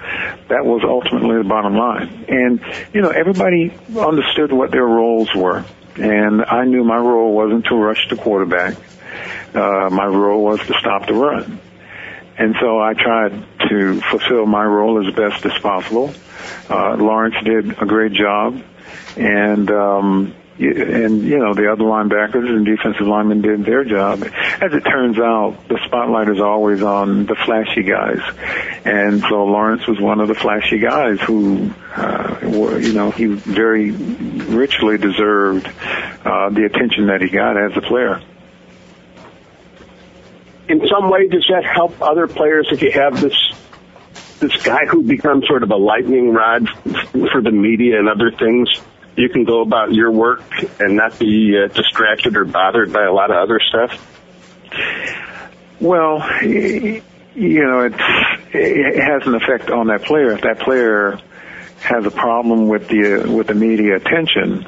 that 0.49 0.65
was 0.65 0.81
ultimately 0.83 1.37
the 1.37 1.47
bottom 1.47 1.75
line. 1.75 2.25
And, 2.27 2.59
you 2.93 3.01
know, 3.01 3.09
everybody 3.09 3.71
understood 3.95 4.51
what 4.51 4.71
their 4.71 4.85
roles 4.85 5.33
were. 5.35 5.63
And 5.95 6.43
I 6.43 6.65
knew 6.65 6.83
my 6.83 6.97
role 6.97 7.33
wasn't 7.33 7.65
to 7.65 7.75
rush 7.75 8.07
the 8.09 8.15
quarterback. 8.15 8.75
Uh, 9.53 9.89
my 9.91 10.05
role 10.05 10.43
was 10.43 10.59
to 10.61 10.73
stop 10.79 11.05
the 11.05 11.13
run. 11.13 11.59
And 12.37 12.55
so 12.59 12.79
I 12.79 12.93
tried 12.95 13.45
to 13.69 14.01
fulfill 14.01 14.45
my 14.47 14.63
role 14.63 15.05
as 15.05 15.13
best 15.13 15.45
as 15.45 15.57
possible. 15.61 16.11
Uh, 16.69 16.95
Lawrence 16.95 17.35
did 17.43 17.81
a 17.81 17.85
great 17.85 18.13
job. 18.13 18.63
And, 19.15 19.69
um, 19.69 20.33
and 20.69 21.23
you 21.23 21.39
know 21.39 21.53
the 21.53 21.71
other 21.71 21.83
linebackers 21.83 22.47
and 22.47 22.65
defensive 22.65 23.07
linemen 23.07 23.41
did 23.41 23.65
their 23.65 23.83
job. 23.83 24.23
As 24.23 24.73
it 24.73 24.81
turns 24.81 25.17
out, 25.17 25.57
the 25.67 25.79
spotlight 25.85 26.29
is 26.29 26.39
always 26.39 26.83
on 26.83 27.25
the 27.25 27.35
flashy 27.35 27.83
guys, 27.83 28.19
and 28.85 29.21
so 29.21 29.45
Lawrence 29.45 29.87
was 29.87 29.99
one 29.99 30.19
of 30.19 30.27
the 30.27 30.35
flashy 30.35 30.79
guys 30.79 31.19
who, 31.21 31.71
uh, 31.95 32.39
were, 32.43 32.79
you 32.79 32.93
know, 32.93 33.11
he 33.11 33.25
very 33.25 33.91
richly 33.91 34.97
deserved 34.97 35.67
uh, 35.67 36.49
the 36.49 36.65
attention 36.65 37.07
that 37.07 37.21
he 37.21 37.29
got 37.29 37.57
as 37.57 37.75
a 37.75 37.81
player. 37.81 38.21
In 40.69 40.81
some 40.87 41.09
way, 41.09 41.27
does 41.27 41.45
that 41.49 41.65
help 41.65 42.01
other 42.01 42.27
players 42.27 42.67
if 42.71 42.81
you 42.81 42.91
have 42.91 43.19
this 43.19 43.35
this 44.39 44.57
guy 44.63 44.85
who 44.87 45.03
becomes 45.03 45.47
sort 45.47 45.63
of 45.63 45.69
a 45.69 45.75
lightning 45.75 46.33
rod 46.33 46.67
for 47.31 47.41
the 47.41 47.51
media 47.51 47.99
and 47.99 48.09
other 48.09 48.31
things? 48.31 48.69
You 49.15 49.29
can 49.29 49.43
go 49.43 49.61
about 49.61 49.93
your 49.93 50.11
work 50.11 50.43
and 50.79 50.95
not 50.95 51.19
be 51.19 51.57
uh, 51.57 51.67
distracted 51.67 52.35
or 52.35 52.45
bothered 52.45 52.93
by 52.93 53.03
a 53.03 53.11
lot 53.11 53.29
of 53.31 53.37
other 53.37 53.59
stuff? 53.59 54.07
Well, 55.79 56.19
you 56.43 57.01
know, 57.35 57.79
it 57.85 58.99
has 58.99 59.27
an 59.27 59.35
effect 59.35 59.69
on 59.69 59.87
that 59.87 60.03
player. 60.03 60.31
If 60.31 60.41
that 60.41 60.59
player 60.59 61.19
has 61.81 62.05
a 62.05 62.11
problem 62.11 62.67
with 62.67 62.87
the 62.87 63.25
with 63.27 63.47
the 63.47 63.55
media 63.55 63.95
attention, 63.95 64.67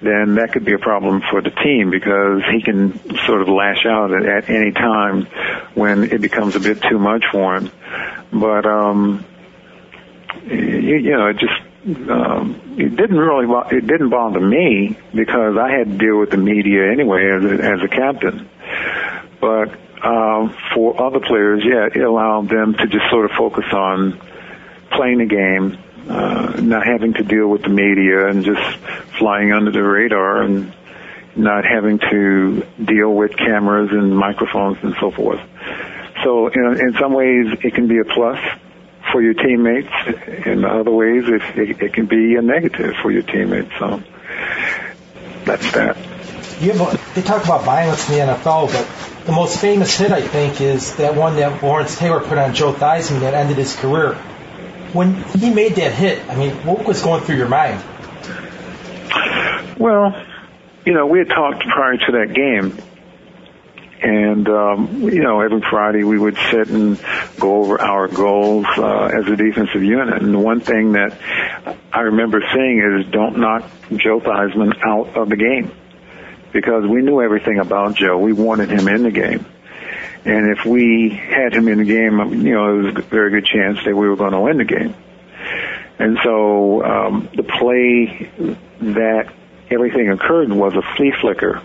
then 0.00 0.36
that 0.36 0.52
could 0.52 0.64
be 0.64 0.74
a 0.74 0.78
problem 0.78 1.22
for 1.30 1.42
the 1.42 1.50
team 1.50 1.90
because 1.90 2.42
he 2.52 2.62
can 2.62 2.98
sort 3.26 3.42
of 3.42 3.48
lash 3.48 3.84
out 3.86 4.12
at, 4.12 4.24
at 4.24 4.50
any 4.50 4.72
time 4.72 5.26
when 5.74 6.04
it 6.04 6.20
becomes 6.20 6.54
a 6.56 6.60
bit 6.60 6.82
too 6.82 6.98
much 6.98 7.24
for 7.32 7.56
him. 7.56 7.70
But 8.32 8.66
um, 8.66 9.24
you, 10.44 10.96
you 10.96 11.10
know, 11.16 11.28
it 11.28 11.38
just 11.38 11.60
um, 11.86 12.76
it 12.78 12.96
didn't 12.96 13.18
really 13.18 13.46
it 13.76 13.86
didn't 13.86 14.08
bother 14.08 14.40
me 14.40 14.96
because 15.14 15.56
I 15.58 15.70
had 15.70 15.90
to 15.90 15.98
deal 15.98 16.18
with 16.18 16.30
the 16.30 16.38
media 16.38 16.90
anyway 16.90 17.28
as 17.30 17.44
a, 17.44 17.54
as 17.62 17.82
a 17.82 17.88
captain. 17.88 18.48
But 19.38 19.78
um, 20.02 20.56
for 20.74 21.00
other 21.02 21.20
players, 21.20 21.62
yeah, 21.64 21.88
it 21.94 22.02
allowed 22.02 22.48
them 22.48 22.74
to 22.74 22.86
just 22.86 23.10
sort 23.10 23.26
of 23.26 23.32
focus 23.36 23.66
on 23.72 24.18
playing 24.92 25.18
the 25.18 25.26
game, 25.26 25.78
uh, 26.08 26.58
not 26.62 26.86
having 26.86 27.12
to 27.14 27.22
deal 27.22 27.48
with 27.48 27.62
the 27.62 27.68
media 27.68 28.28
and 28.28 28.44
just 28.44 28.78
flying 29.18 29.52
under 29.52 29.70
the 29.70 29.82
radar 29.82 30.42
and 30.42 30.72
not 31.36 31.64
having 31.66 31.98
to 31.98 32.66
deal 32.82 33.12
with 33.12 33.36
cameras 33.36 33.90
and 33.92 34.16
microphones 34.16 34.78
and 34.82 34.94
so 35.00 35.10
forth. 35.10 35.40
So 36.22 36.46
in, 36.48 36.80
in 36.80 36.94
some 36.98 37.12
ways, 37.12 37.58
it 37.62 37.74
can 37.74 37.88
be 37.88 37.98
a 37.98 38.04
plus 38.04 38.38
for 39.14 39.22
your 39.22 39.34
teammates. 39.34 39.92
In 40.44 40.64
other 40.64 40.90
ways, 40.90 41.22
it, 41.28 41.40
it, 41.56 41.80
it 41.80 41.92
can 41.92 42.06
be 42.06 42.34
a 42.34 42.42
negative 42.42 42.96
for 43.00 43.12
your 43.12 43.22
teammates. 43.22 43.70
So 43.78 44.02
that's 45.44 45.70
that. 45.70 45.96
You 46.60 46.72
have, 46.72 47.14
they 47.14 47.22
talk 47.22 47.44
about 47.44 47.62
violence 47.62 48.10
in 48.10 48.16
the 48.16 48.32
NFL, 48.34 48.72
but 48.72 49.24
the 49.24 49.30
most 49.30 49.60
famous 49.60 49.96
hit, 49.96 50.10
I 50.10 50.20
think, 50.20 50.60
is 50.60 50.96
that 50.96 51.14
one 51.14 51.36
that 51.36 51.62
Lawrence 51.62 51.96
Taylor 51.96 52.22
put 52.22 52.38
on 52.38 52.54
Joe 52.54 52.72
Theismann 52.72 53.20
that 53.20 53.34
ended 53.34 53.56
his 53.56 53.76
career. 53.76 54.14
When 54.92 55.22
he 55.22 55.54
made 55.54 55.76
that 55.76 55.92
hit, 55.92 56.28
I 56.28 56.34
mean, 56.34 56.50
what 56.66 56.84
was 56.84 57.00
going 57.00 57.22
through 57.22 57.36
your 57.36 57.48
mind? 57.48 57.84
Well, 59.78 60.20
you 60.84 60.92
know, 60.92 61.06
we 61.06 61.20
had 61.20 61.28
talked 61.28 61.62
prior 61.62 61.96
to 61.98 62.12
that 62.12 62.34
game 62.34 62.76
and, 64.04 64.46
um, 64.50 65.00
you 65.00 65.22
know, 65.22 65.40
every 65.40 65.62
Friday 65.62 66.04
we 66.04 66.18
would 66.18 66.36
sit 66.50 66.68
and 66.68 67.02
go 67.40 67.62
over 67.62 67.80
our 67.80 68.06
goals 68.06 68.66
uh, 68.76 69.06
as 69.06 69.26
a 69.26 69.34
defensive 69.34 69.82
unit. 69.82 70.22
And 70.22 70.34
the 70.34 70.38
one 70.38 70.60
thing 70.60 70.92
that 70.92 71.18
I 71.90 72.00
remember 72.00 72.42
saying 72.52 73.00
is 73.00 73.10
don't 73.10 73.38
knock 73.38 73.64
Joe 73.96 74.20
Theismann 74.20 74.74
out 74.84 75.16
of 75.16 75.30
the 75.30 75.36
game 75.36 75.72
because 76.52 76.84
we 76.86 77.00
knew 77.00 77.22
everything 77.22 77.58
about 77.58 77.94
Joe. 77.94 78.18
We 78.18 78.34
wanted 78.34 78.68
him 78.68 78.88
in 78.88 79.04
the 79.04 79.10
game. 79.10 79.46
And 80.26 80.54
if 80.54 80.66
we 80.66 81.08
had 81.08 81.54
him 81.54 81.66
in 81.68 81.78
the 81.78 81.84
game, 81.84 82.44
you 82.44 82.52
know, 82.52 82.78
it 82.78 82.82
was 82.82 82.96
a 82.96 83.08
very 83.08 83.30
good 83.30 83.46
chance 83.46 83.78
that 83.86 83.96
we 83.96 84.06
were 84.06 84.16
going 84.16 84.32
to 84.32 84.40
win 84.40 84.58
the 84.58 84.64
game. 84.64 84.94
And 85.98 86.18
so 86.22 86.84
um, 86.84 87.30
the 87.34 87.42
play 87.42 88.30
that 88.80 89.32
everything 89.70 90.10
occurred 90.10 90.50
was 90.52 90.74
a 90.74 90.82
flea 90.94 91.14
flicker 91.22 91.62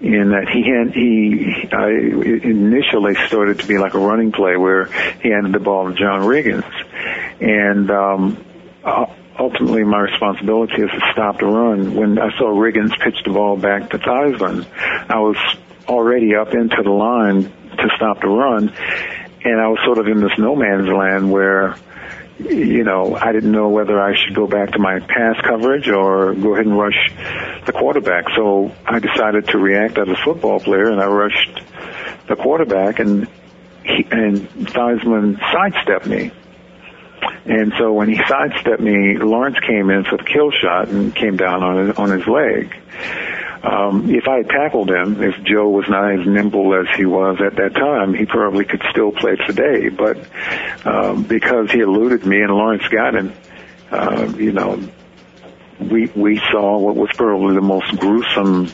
in 0.00 0.30
that 0.30 0.48
he 0.48 0.62
had 0.62 0.94
he 0.94 1.68
uh, 1.72 1.88
initially 2.48 3.14
started 3.26 3.58
to 3.60 3.66
be 3.66 3.78
like 3.78 3.94
a 3.94 3.98
running 3.98 4.30
play 4.30 4.56
where 4.56 4.86
he 5.20 5.30
handed 5.30 5.52
the 5.52 5.58
ball 5.58 5.88
to 5.88 5.94
John 5.94 6.22
Riggins, 6.22 6.64
and 7.40 7.90
um, 7.90 8.44
uh, 8.84 9.06
ultimately 9.38 9.82
my 9.84 10.00
responsibility 10.00 10.82
is 10.82 10.90
to 10.90 11.00
stop 11.12 11.40
the 11.40 11.46
run. 11.46 11.94
When 11.94 12.18
I 12.18 12.30
saw 12.38 12.46
Riggins 12.46 12.96
pitch 13.00 13.22
the 13.24 13.32
ball 13.32 13.56
back 13.56 13.90
to 13.90 13.98
Theismann, 13.98 14.66
I 15.10 15.18
was 15.18 15.36
already 15.88 16.36
up 16.36 16.54
into 16.54 16.82
the 16.82 16.90
line 16.90 17.42
to 17.42 17.88
stop 17.96 18.20
the 18.20 18.28
run, 18.28 18.72
and 19.44 19.60
I 19.60 19.68
was 19.68 19.80
sort 19.84 19.98
of 19.98 20.06
in 20.06 20.20
this 20.20 20.38
no 20.38 20.54
man's 20.54 20.88
land 20.88 21.30
where 21.30 21.76
you 22.38 22.84
know, 22.84 23.16
I 23.16 23.32
didn't 23.32 23.50
know 23.50 23.68
whether 23.68 24.00
I 24.00 24.14
should 24.14 24.34
go 24.34 24.46
back 24.46 24.72
to 24.72 24.78
my 24.78 25.00
pass 25.00 25.36
coverage 25.42 25.88
or 25.88 26.34
go 26.34 26.54
ahead 26.54 26.66
and 26.66 26.78
rush 26.78 27.12
the 27.66 27.72
quarterback. 27.72 28.26
So 28.36 28.72
I 28.86 29.00
decided 29.00 29.48
to 29.48 29.58
react 29.58 29.98
as 29.98 30.08
a 30.08 30.16
football 30.24 30.60
player, 30.60 30.90
and 30.90 31.00
I 31.00 31.06
rushed 31.06 31.60
the 32.28 32.36
quarterback, 32.36 33.00
and 33.00 33.28
he, 33.84 34.06
and 34.10 34.48
Theismann 34.48 35.38
sidestepped 35.52 36.06
me. 36.06 36.30
And 37.44 37.72
so 37.78 37.92
when 37.92 38.08
he 38.08 38.20
sidestepped 38.28 38.80
me, 38.80 39.16
Lawrence 39.18 39.58
came 39.66 39.90
in 39.90 40.04
for 40.04 40.18
the 40.18 40.24
kill 40.24 40.50
shot 40.50 40.88
and 40.88 41.14
came 41.14 41.36
down 41.36 41.62
on 41.62 41.88
his, 41.88 41.96
on 41.98 42.10
his 42.10 42.26
leg. 42.28 42.74
Um, 43.62 44.10
if 44.10 44.28
I 44.28 44.38
had 44.38 44.48
tackled 44.48 44.90
him, 44.90 45.22
if 45.22 45.34
Joe 45.44 45.68
was 45.68 45.86
not 45.88 46.12
as 46.12 46.26
nimble 46.26 46.74
as 46.74 46.86
he 46.96 47.04
was 47.06 47.40
at 47.44 47.56
that 47.56 47.74
time, 47.74 48.14
he 48.14 48.24
probably 48.24 48.64
could 48.64 48.82
still 48.90 49.10
play 49.10 49.36
today. 49.36 49.88
But 49.88 50.18
um, 50.86 51.24
because 51.24 51.70
he 51.72 51.80
eluded 51.80 52.24
me 52.24 52.40
and 52.40 52.52
Lawrence 52.52 52.86
got 52.88 53.14
him, 53.16 53.32
uh, 53.90 54.32
you 54.36 54.52
know, 54.52 54.80
we 55.80 56.06
we 56.14 56.40
saw 56.50 56.78
what 56.78 56.96
was 56.96 57.10
probably 57.14 57.54
the 57.54 57.60
most 57.60 57.96
gruesome 57.98 58.70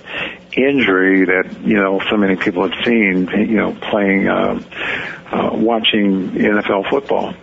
injury 0.56 1.24
that 1.26 1.60
you 1.62 1.74
know 1.74 2.00
so 2.10 2.16
many 2.16 2.36
people 2.36 2.68
have 2.68 2.84
seen. 2.84 3.28
You 3.28 3.56
know, 3.56 3.76
playing. 3.80 4.28
Uh, 4.28 4.60
uh, 5.34 5.50
watching 5.52 6.30
NFL 6.30 6.88
football. 6.88 7.34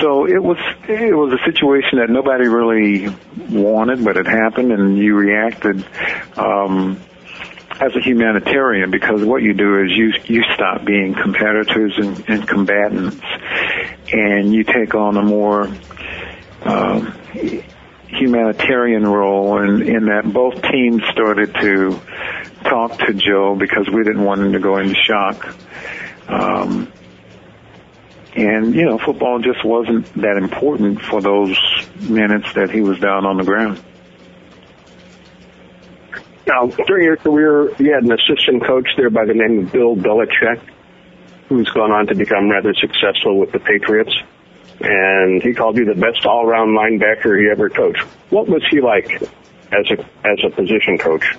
So 0.00 0.26
it 0.26 0.42
was 0.42 0.58
it 0.88 1.16
was 1.16 1.32
a 1.32 1.50
situation 1.50 1.98
that 1.98 2.10
nobody 2.10 2.48
really 2.48 3.08
wanted, 3.48 4.04
but 4.04 4.16
it 4.16 4.26
happened, 4.26 4.72
and 4.72 4.98
you 4.98 5.14
reacted 5.14 5.86
um, 6.36 7.00
as 7.80 7.96
a 7.96 8.00
humanitarian 8.00 8.90
because 8.90 9.24
what 9.24 9.42
you 9.42 9.54
do 9.54 9.82
is 9.82 9.90
you 9.92 10.12
you 10.24 10.42
stop 10.54 10.84
being 10.84 11.14
competitors 11.14 11.94
and, 11.96 12.28
and 12.28 12.48
combatants, 12.48 13.20
and 14.12 14.52
you 14.52 14.64
take 14.64 14.94
on 14.94 15.16
a 15.16 15.22
more 15.22 15.68
um, 16.64 17.14
humanitarian 18.08 19.06
role, 19.06 19.58
and 19.58 19.82
in 19.82 20.06
that 20.06 20.30
both 20.30 20.60
teams 20.62 21.02
started 21.10 21.54
to 21.54 22.00
talk 22.64 22.98
to 22.98 23.14
Joe 23.14 23.54
because 23.56 23.88
we 23.88 24.02
didn't 24.04 24.24
want 24.24 24.40
him 24.40 24.52
to 24.52 24.58
go 24.58 24.78
into 24.78 24.94
shock. 24.94 25.54
Um, 26.28 26.92
and, 28.36 28.74
you 28.74 28.84
know, 28.84 28.98
football 28.98 29.40
just 29.40 29.64
wasn't 29.64 30.06
that 30.14 30.36
important 30.36 31.00
for 31.02 31.20
those 31.20 31.58
minutes 32.00 32.52
that 32.54 32.70
he 32.70 32.80
was 32.80 32.98
down 33.00 33.26
on 33.26 33.36
the 33.36 33.44
ground. 33.44 33.82
Now, 36.46 36.66
during 36.66 37.04
your 37.04 37.16
career, 37.16 37.70
you 37.78 37.92
had 37.92 38.04
an 38.04 38.12
assistant 38.12 38.64
coach 38.64 38.88
there 38.96 39.10
by 39.10 39.24
the 39.24 39.34
name 39.34 39.66
of 39.66 39.72
Bill 39.72 39.96
Belichick. 39.96 40.60
who's 41.50 41.68
gone 41.70 41.90
on 41.90 42.06
to 42.06 42.14
become 42.14 42.48
rather 42.48 42.72
successful 42.74 43.38
with 43.38 43.50
the 43.52 43.58
Patriots. 43.58 44.14
And 44.80 45.42
he 45.42 45.52
called 45.52 45.76
you 45.76 45.84
the 45.84 46.00
best 46.00 46.24
all-around 46.24 46.68
linebacker 46.68 47.38
he 47.38 47.50
ever 47.50 47.68
coached. 47.68 48.00
What 48.30 48.48
was 48.48 48.62
he 48.70 48.80
like 48.80 49.10
as 49.20 49.90
a 49.90 49.98
as 50.24 50.38
a 50.46 50.50
position 50.50 50.96
coach? 50.96 51.36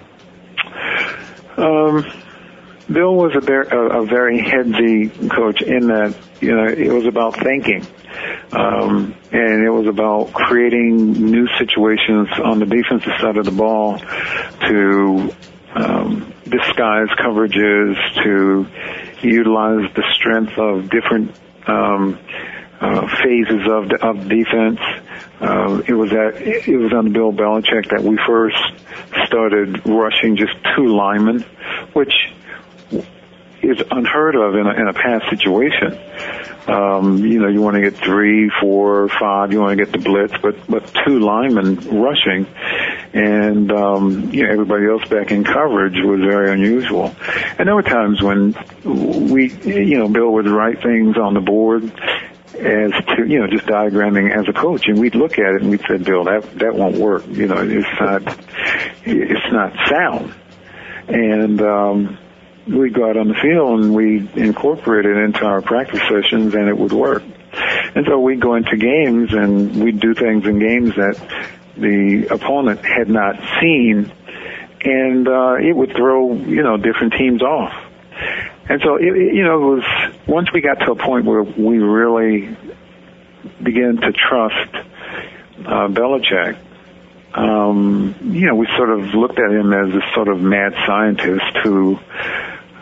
Um, 1.57 2.05
Bill 2.91 3.15
was 3.15 3.35
a, 3.35 3.39
very, 3.39 3.67
a, 3.67 4.01
a 4.01 4.05
very 4.05 4.39
headsy 4.39 5.09
coach 5.29 5.61
in 5.61 5.87
that 5.87 6.15
you 6.41 6.55
know 6.55 6.65
it 6.65 6.91
was 6.91 7.05
about 7.05 7.35
thinking, 7.37 7.85
um, 8.51 9.15
and 9.31 9.65
it 9.65 9.69
was 9.69 9.87
about 9.87 10.33
creating 10.33 11.13
new 11.13 11.47
situations 11.57 12.27
on 12.43 12.59
the 12.59 12.65
defensive 12.65 13.13
side 13.19 13.37
of 13.37 13.45
the 13.45 13.51
ball 13.51 13.97
to 13.97 15.33
um, 15.73 16.33
disguise 16.43 17.07
coverages, 17.17 17.95
to 18.23 18.67
utilize 19.25 19.93
the 19.93 20.03
strength 20.15 20.57
of 20.57 20.89
different 20.89 21.39
um, 21.67 22.19
uh, 22.81 23.07
phases 23.23 23.67
of 23.69 23.91
of 24.01 24.27
defense. 24.27 24.79
Uh, 25.39 25.81
it 25.87 25.93
was 25.93 26.11
at 26.11 26.41
it 26.41 26.77
was 26.77 26.91
under 26.93 27.11
Bill 27.11 27.31
Belichick 27.31 27.89
that 27.89 28.01
we 28.01 28.17
first 28.27 28.57
started 29.25 29.87
rushing 29.87 30.37
just 30.37 30.53
two 30.75 30.87
linemen, 30.87 31.41
which 31.93 32.13
is 33.61 33.77
unheard 33.91 34.35
of 34.35 34.55
in 34.55 34.65
a, 34.65 34.71
in 34.71 34.87
a 34.87 34.93
past 34.93 35.29
situation. 35.29 35.99
Um, 36.67 37.17
you 37.25 37.39
know, 37.39 37.47
you 37.47 37.61
want 37.61 37.75
to 37.75 37.81
get 37.81 37.95
three, 37.95 38.51
four, 38.61 39.09
five. 39.09 39.51
You 39.51 39.61
want 39.61 39.77
to 39.77 39.85
get 39.85 39.91
the 39.91 39.99
blitz, 39.99 40.33
but 40.41 40.55
but 40.67 40.91
two 41.05 41.19
linemen 41.19 41.75
rushing, 42.01 42.47
and 43.13 43.71
um, 43.71 44.31
you 44.31 44.43
know 44.43 44.51
everybody 44.51 44.87
else 44.87 45.07
back 45.07 45.31
in 45.31 45.43
coverage 45.43 45.97
was 46.03 46.19
very 46.21 46.51
unusual. 46.51 47.15
And 47.57 47.67
there 47.67 47.75
were 47.75 47.83
times 47.83 48.21
when 48.21 48.55
we, 48.83 49.51
you 49.51 49.97
know, 49.97 50.07
Bill 50.07 50.33
would 50.33 50.47
write 50.47 50.81
things 50.81 51.17
on 51.17 51.33
the 51.33 51.41
board 51.41 51.91
as 52.61 52.91
to 53.15 53.27
you 53.27 53.39
know 53.39 53.47
just 53.47 53.65
diagramming 53.65 54.31
as 54.31 54.47
a 54.47 54.53
coach, 54.53 54.87
and 54.87 54.99
we'd 54.99 55.15
look 55.15 55.33
at 55.33 55.55
it 55.55 55.61
and 55.61 55.69
we'd 55.71 55.81
say, 55.87 55.97
Bill, 55.97 56.23
that 56.25 56.59
that 56.59 56.75
won't 56.75 56.97
work. 56.97 57.23
You 57.27 57.47
know, 57.47 57.57
it's 57.57 57.99
not 57.99 58.21
it's 59.03 59.51
not 59.51 59.73
sound, 59.89 60.33
and 61.07 61.61
um, 61.61 62.17
we'd 62.67 62.93
go 62.93 63.09
out 63.09 63.17
on 63.17 63.27
the 63.27 63.35
field 63.35 63.81
and 63.81 63.95
we 63.95 64.29
incorporate 64.35 65.05
it 65.05 65.17
into 65.17 65.45
our 65.45 65.61
practice 65.61 66.01
sessions, 66.01 66.53
and 66.53 66.67
it 66.67 66.77
would 66.77 66.93
work. 66.93 67.23
And 67.95 68.05
so 68.07 68.19
we'd 68.19 68.39
go 68.39 68.55
into 68.55 68.77
games 68.77 69.33
and 69.33 69.83
we'd 69.83 69.99
do 69.99 70.13
things 70.13 70.45
in 70.45 70.59
games 70.59 70.95
that 70.95 71.17
the 71.75 72.27
opponent 72.29 72.85
had 72.85 73.09
not 73.09 73.35
seen, 73.59 74.11
and 74.83 75.27
uh, 75.27 75.55
it 75.55 75.75
would 75.75 75.93
throw 75.95 76.33
you 76.33 76.63
know 76.63 76.77
different 76.77 77.13
teams 77.17 77.41
off. 77.41 77.73
And 78.71 78.81
so, 78.83 78.95
it, 78.95 79.03
you 79.03 79.43
know, 79.43 79.55
it 79.57 79.75
was 79.75 79.83
once 80.27 80.47
we 80.53 80.61
got 80.61 80.75
to 80.75 80.91
a 80.91 80.95
point 80.95 81.25
where 81.25 81.43
we 81.43 81.79
really 81.79 82.55
began 83.61 83.97
to 83.97 84.13
trust 84.13 84.73
uh, 85.65 85.89
Belichick. 85.89 86.57
Um, 87.33 88.15
you 88.21 88.45
know, 88.47 88.55
we 88.55 88.67
sort 88.77 88.91
of 88.91 89.13
looked 89.13 89.39
at 89.39 89.51
him 89.51 89.73
as 89.73 89.93
this 89.93 90.03
sort 90.15 90.29
of 90.29 90.39
mad 90.39 90.73
scientist 90.87 91.57
who 91.61 91.99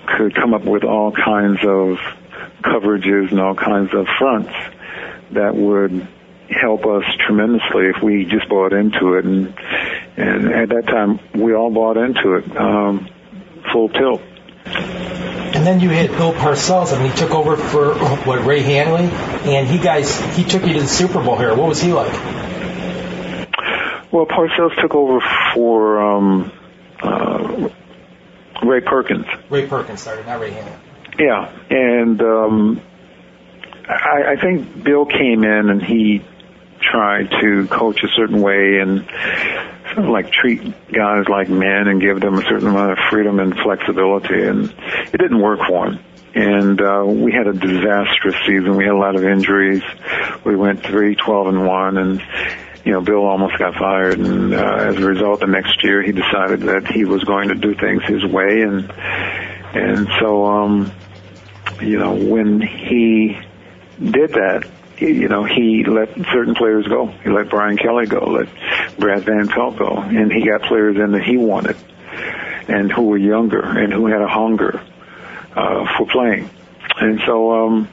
could 0.05 0.36
come 0.36 0.53
up 0.53 0.63
with 0.63 0.84
all 0.84 1.12
kinds 1.12 1.58
of 1.63 1.98
coverages 2.62 3.31
and 3.31 3.39
all 3.39 3.55
kinds 3.55 3.91
of 3.91 4.05
fronts 4.19 4.53
that 5.31 5.55
would 5.55 6.08
help 6.51 6.86
us 6.86 7.03
tremendously 7.25 7.88
if 7.88 8.03
we 8.03 8.25
just 8.25 8.48
bought 8.48 8.74
into 8.74 9.15
it. 9.15 9.25
And, 9.25 9.55
and 10.17 10.53
at 10.53 10.69
that 10.69 10.86
time, 10.86 11.19
we 11.34 11.55
all 11.55 11.72
bought 11.72 11.98
into 11.98 12.36
it, 12.36 12.58
um, 12.58 13.10
full 13.72 13.89
tilt. 13.89 14.22
And 15.60 15.68
then 15.68 15.82
you 15.82 15.89
had 15.89 16.12
Bill 16.12 16.32
Parcells, 16.32 16.94
and 16.94 17.06
he 17.06 17.12
took 17.12 17.32
over 17.32 17.58
for 17.58 17.94
what 18.24 18.46
Ray 18.46 18.62
Handley, 18.62 19.10
and 19.51 19.68
he 19.68 19.78
guys 19.78 20.18
he 20.34 20.46
took 20.46 20.66
you 20.66 20.72
to 20.72 20.80
the 20.80 20.88
Super 20.88 21.22
Bowl 21.22 21.38
here. 21.38 21.54
What 21.54 21.68
was 21.68 21.82
he 21.82 21.92
like? 21.92 22.13
Well, 24.10 24.25
Parcells 24.25 24.82
took 24.82 24.96
over 24.96 25.20
for 25.54 26.01
um, 26.01 26.54
uh, 27.02 27.69
Ray 28.63 28.80
Perkins. 28.80 29.26
Ray 29.50 29.67
Perkins, 29.67 30.02
sorry, 30.02 30.24
not 30.24 30.39
Ray 30.39 30.52
Handley. 30.52 30.78
Yeah, 31.19 31.52
and 31.69 32.22
um, 32.22 32.82
I, 33.86 34.32
I 34.32 34.36
think 34.38 34.82
Bill 34.82 35.06
came 35.06 35.43
in 35.43 35.69
and 35.69 35.84
he 35.84 36.24
tried 36.80 37.32
to 37.41 37.67
coach 37.67 38.02
a 38.06 38.08
certain 38.15 38.41
way 38.41 38.80
and 38.80 39.06
sort 39.93 40.06
of 40.06 40.10
like 40.10 40.32
treat 40.32 40.62
guys 40.91 41.25
like 41.30 41.49
men 41.49 41.88
and 41.88 42.02
give 42.02 42.19
them 42.19 42.36
a 42.36 42.41
certain 42.43 42.67
amount 42.67 42.91
of 42.91 42.97
freedom 43.10 43.39
and 43.39 43.56
flexibility, 43.58 44.43
and 44.43 44.73
it 45.13 45.17
didn't 45.17 45.41
work 45.41 45.60
for 45.67 45.88
him. 45.88 45.99
And 46.36 46.80
uh, 46.80 47.04
we 47.06 47.32
had 47.32 47.47
a 47.47 47.54
disastrous 47.54 48.36
season. 48.45 48.78
We 48.78 48.84
had 48.86 48.93
a 48.93 48.97
lot 48.97 49.15
of 49.15 49.25
injuries. 49.25 49.84
We 50.45 50.56
went 50.56 50.84
three, 50.84 51.15
twelve, 51.15 51.47
and 51.47 51.65
one, 51.65 51.97
and 51.97 52.21
you 52.86 52.93
know, 52.93 53.02
Bill 53.02 53.25
almost 53.25 53.58
got 53.58 53.75
fired, 53.75 54.19
and 54.19 54.54
uh, 54.54 54.75
as 54.89 54.95
a 54.97 55.06
result, 55.06 55.41
the 55.41 55.47
next 55.47 55.84
year 55.84 56.02
he 56.02 56.12
decided 56.12 56.62
that 56.62 56.88
he 56.88 57.06
was 57.06 57.23
going 57.23 57.49
to 57.49 57.56
do 57.56 57.75
things 57.75 58.04
his 58.04 58.23
way, 58.25 58.62
and 58.62 58.91
and 59.73 60.08
so, 60.19 60.45
um, 60.45 60.91
you 61.82 61.99
know, 61.99 62.13
when 62.13 62.62
he 62.62 63.38
did 63.99 64.32
that, 64.32 64.67
you 64.97 65.28
know, 65.28 65.43
he 65.43 65.84
let 65.84 66.13
certain 66.32 66.56
players 66.56 66.88
go. 66.88 67.08
He 67.08 67.30
let 67.30 67.49
Brian 67.49 67.78
Kelley 67.78 68.06
go, 68.06 68.19
let 68.19 68.47
Brad 69.00 69.24
Van 69.24 69.48
Pelt 69.48 69.80
and 69.80 70.32
he 70.32 70.46
got 70.46 70.64
players 70.64 70.98
in 70.98 71.12
that 71.14 71.24
he 71.24 71.38
wanted, 71.38 71.78
and 72.68 72.92
who 72.92 73.04
were 73.04 73.18
younger 73.18 73.62
and 73.62 73.94
who 73.94 74.08
had 74.08 74.22
a 74.22 74.28
hunger 74.28 74.82
uh, 75.56 75.98
for 75.98 76.06
playing. 76.08 76.50
And 77.00 77.22
so, 77.26 77.52
um, 77.66 77.90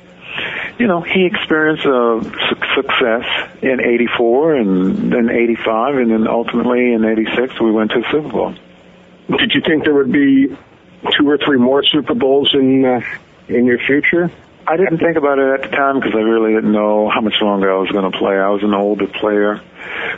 you 0.79 0.87
know, 0.87 1.01
he 1.01 1.27
experienced 1.27 1.87
uh, 1.87 2.23
su- 2.23 2.61
success 2.75 3.25
in 3.62 3.81
'84 3.81 4.57
and 4.57 5.12
then 5.12 5.31
'85, 5.31 5.97
and 5.97 6.11
then 6.11 6.29
ultimately 6.29 6.92
in 6.92 7.05
'86 7.05 7.61
we 7.61 7.71
went 7.71 7.92
to 7.92 8.01
the 8.01 8.07
Super 8.11 8.29
Bowl. 8.29 8.55
Did 9.29 9.53
you 9.55 9.61
think 9.61 9.85
there 9.85 9.95
would 9.95 10.12
be 10.12 10.49
two 11.16 11.29
or 11.29 11.38
three 11.38 11.59
more 11.59 11.83
Super 11.85 12.14
Bowls 12.14 12.55
in 12.55 12.85
uh, 12.85 13.01
in 13.49 13.64
your 13.64 13.79
future? 13.79 14.31
I 14.68 14.76
didn't 14.76 14.98
think 14.98 15.16
about 15.16 15.38
it 15.38 15.62
at 15.62 15.70
the 15.70 15.76
time 15.76 16.00
because 16.00 16.14
I 16.14 16.22
really 16.22 16.52
didn't 16.52 16.72
know 16.72 17.09
how 17.09 17.20
much 17.20 17.35
longer 17.40 17.72
I 17.72 17.79
was 17.79 17.90
going 17.90 18.11
to 18.11 18.18
play. 18.18 18.35
I 18.35 18.48
was 18.48 18.64
an 18.64 18.74
older 18.74 19.07
player 19.07 19.61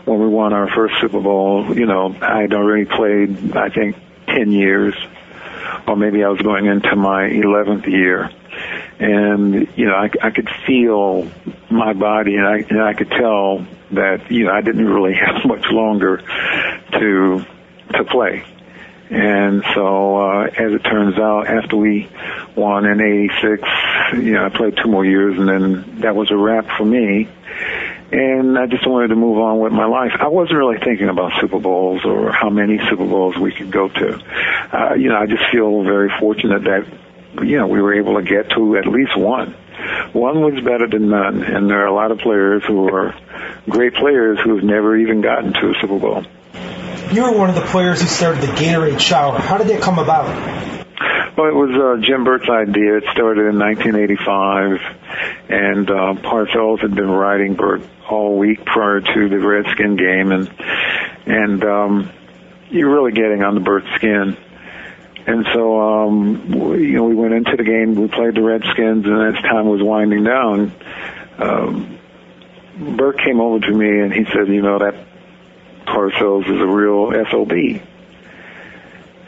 when 0.06 0.20
we 0.20 0.26
won 0.26 0.54
our 0.54 0.70
first 0.70 0.94
Super 1.00 1.20
Bowl. 1.20 1.76
You 1.76 1.84
know, 1.84 2.16
I'd 2.22 2.54
already 2.54 2.86
played, 2.86 3.54
I 3.54 3.68
think, 3.68 3.96
10 4.26 4.50
years, 4.50 4.94
or 5.86 5.96
maybe 5.96 6.24
I 6.24 6.28
was 6.28 6.40
going 6.40 6.64
into 6.64 6.96
my 6.96 7.28
11th 7.28 7.86
year. 7.86 8.30
And, 8.98 9.68
you 9.76 9.86
know, 9.86 9.94
I, 9.94 10.10
I 10.22 10.30
could 10.30 10.48
feel 10.66 11.30
my 11.70 11.92
body 11.92 12.36
and 12.36 12.46
I, 12.46 12.56
and 12.58 12.82
I 12.82 12.94
could 12.94 13.10
tell 13.10 13.66
that, 13.92 14.30
you 14.30 14.46
know, 14.46 14.52
I 14.52 14.62
didn't 14.62 14.86
really 14.86 15.14
have 15.26 15.44
much 15.44 15.66
longer 15.70 16.22
to, 16.92 17.44
to 17.92 18.04
play. 18.04 18.44
And 19.10 19.64
so, 19.74 20.18
uh, 20.18 20.44
as 20.44 20.72
it 20.72 20.84
turns 20.84 21.18
out, 21.18 21.48
after 21.48 21.76
we 21.76 22.10
won 22.54 22.84
in 22.84 23.00
86, 23.00 23.62
you 24.14 24.32
know, 24.32 24.44
I 24.44 24.48
played 24.50 24.76
two 24.76 24.90
more 24.90 25.04
years 25.04 25.38
and 25.38 25.48
then 25.48 26.00
that 26.00 26.14
was 26.14 26.30
a 26.30 26.36
wrap 26.36 26.66
for 26.76 26.84
me. 26.84 27.28
And 28.12 28.58
I 28.58 28.66
just 28.66 28.86
wanted 28.86 29.08
to 29.08 29.16
move 29.16 29.38
on 29.38 29.60
with 29.60 29.72
my 29.72 29.86
life. 29.86 30.12
I 30.20 30.28
wasn't 30.28 30.58
really 30.58 30.78
thinking 30.78 31.08
about 31.08 31.32
Super 31.40 31.58
Bowls 31.58 32.04
or 32.04 32.32
how 32.32 32.50
many 32.50 32.78
Super 32.90 33.06
Bowls 33.06 33.36
we 33.38 33.52
could 33.52 33.70
go 33.70 33.88
to. 33.88 34.20
Uh, 34.72 34.94
you 34.94 35.08
know, 35.08 35.16
I 35.16 35.26
just 35.26 35.44
feel 35.50 35.82
very 35.82 36.10
fortunate 36.20 36.64
that, 36.64 36.86
you 37.44 37.56
know, 37.58 37.66
we 37.66 37.80
were 37.80 37.94
able 37.94 38.16
to 38.16 38.22
get 38.22 38.50
to 38.50 38.76
at 38.76 38.86
least 38.86 39.16
one. 39.16 39.52
One 40.12 40.40
was 40.40 40.62
better 40.62 40.86
than 40.86 41.08
none. 41.08 41.42
And 41.42 41.68
there 41.68 41.82
are 41.82 41.86
a 41.86 41.94
lot 41.94 42.10
of 42.10 42.18
players 42.18 42.62
who 42.66 42.88
are 42.94 43.14
great 43.68 43.94
players 43.94 44.38
who 44.42 44.54
have 44.56 44.64
never 44.64 44.96
even 44.96 45.22
gotten 45.22 45.52
to 45.54 45.70
a 45.70 45.74
Super 45.80 45.98
Bowl 45.98 46.24
you 47.12 47.22
were 47.22 47.32
one 47.32 47.48
of 47.48 47.54
the 47.54 47.62
players 47.62 48.00
who 48.00 48.06
started 48.06 48.42
the 48.42 48.48
Gatorade 48.48 49.00
shower. 49.00 49.38
How 49.38 49.58
did 49.58 49.68
that 49.68 49.80
come 49.82 49.98
about? 49.98 50.26
Well, 51.36 51.48
it 51.48 51.54
was 51.54 51.70
uh, 51.70 52.04
Jim 52.04 52.24
Burt's 52.24 52.48
idea. 52.48 52.96
It 52.96 53.04
started 53.12 53.46
in 53.46 53.58
1985, 53.58 54.80
and 55.48 55.90
uh, 55.90 56.14
Parcells 56.20 56.80
had 56.80 56.94
been 56.94 57.08
riding 57.08 57.54
Burt 57.54 57.82
all 58.10 58.36
week 58.36 58.64
prior 58.64 59.00
to 59.00 59.28
the 59.28 59.38
Redskin 59.38 59.96
game, 59.96 60.32
and 60.32 60.50
and 61.26 61.64
um, 61.64 62.10
you're 62.70 62.92
really 62.92 63.12
getting 63.12 63.42
on 63.42 63.54
the 63.54 63.60
Burt 63.60 63.84
skin. 63.94 64.36
And 65.26 65.46
so, 65.52 65.80
um, 65.80 66.52
you 66.80 66.94
know, 66.94 67.04
we 67.04 67.14
went 67.14 67.34
into 67.34 67.54
the 67.56 67.62
game. 67.62 67.94
We 67.94 68.08
played 68.08 68.34
the 68.34 68.42
Redskins, 68.42 69.04
and 69.04 69.36
as 69.36 69.42
time 69.42 69.68
was 69.68 69.82
winding 69.82 70.24
down, 70.24 70.72
um, 71.38 71.98
Burt 72.96 73.18
came 73.18 73.40
over 73.40 73.60
to 73.60 73.72
me 73.72 74.00
and 74.00 74.12
he 74.12 74.24
said, 74.24 74.48
"You 74.48 74.62
know 74.62 74.78
that 74.78 74.94
Parcells 75.88 76.44
is 76.44 76.60
a 76.60 76.66
real 76.66 77.12
SOB. 77.30 77.82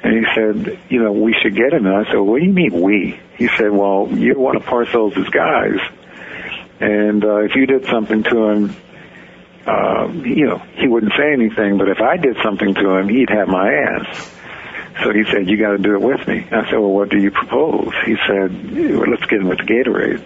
And 0.02 0.14
he 0.14 0.24
said, 0.34 0.78
you 0.88 1.02
know, 1.02 1.12
we 1.12 1.34
should 1.42 1.54
get 1.54 1.72
him. 1.72 1.86
And 1.86 1.94
I 1.94 2.04
said, 2.04 2.18
what 2.18 2.40
do 2.40 2.46
you 2.46 2.52
mean 2.52 2.80
we? 2.80 3.20
He 3.36 3.48
said, 3.56 3.70
well, 3.70 4.08
you're 4.10 4.38
one 4.38 4.56
of 4.56 4.62
Parcells' 4.62 5.30
guys. 5.30 5.78
And 6.80 7.24
uh, 7.24 7.40
if 7.40 7.54
you 7.54 7.66
did 7.66 7.84
something 7.86 8.22
to 8.22 8.48
him, 8.48 8.76
uh, 9.66 10.08
you 10.08 10.46
know, 10.46 10.58
he 10.76 10.88
wouldn't 10.88 11.12
say 11.12 11.32
anything, 11.32 11.76
but 11.76 11.88
if 11.88 12.00
I 12.00 12.16
did 12.16 12.36
something 12.42 12.74
to 12.74 12.96
him, 12.96 13.08
he'd 13.08 13.28
have 13.28 13.48
my 13.48 13.70
ass. 13.72 14.30
So 15.02 15.12
he 15.12 15.24
said, 15.30 15.48
you 15.48 15.58
got 15.58 15.72
to 15.72 15.78
do 15.78 15.94
it 15.94 16.00
with 16.00 16.26
me. 16.26 16.46
I 16.50 16.64
said, 16.64 16.78
well, 16.78 16.92
what 16.92 17.10
do 17.10 17.18
you 17.18 17.30
propose? 17.30 17.92
He 18.06 18.16
said, 18.26 18.96
well, 18.96 19.10
let's 19.10 19.24
get 19.26 19.40
him 19.40 19.48
with 19.48 19.58
the 19.58 19.64
Gatorade. 19.64 20.24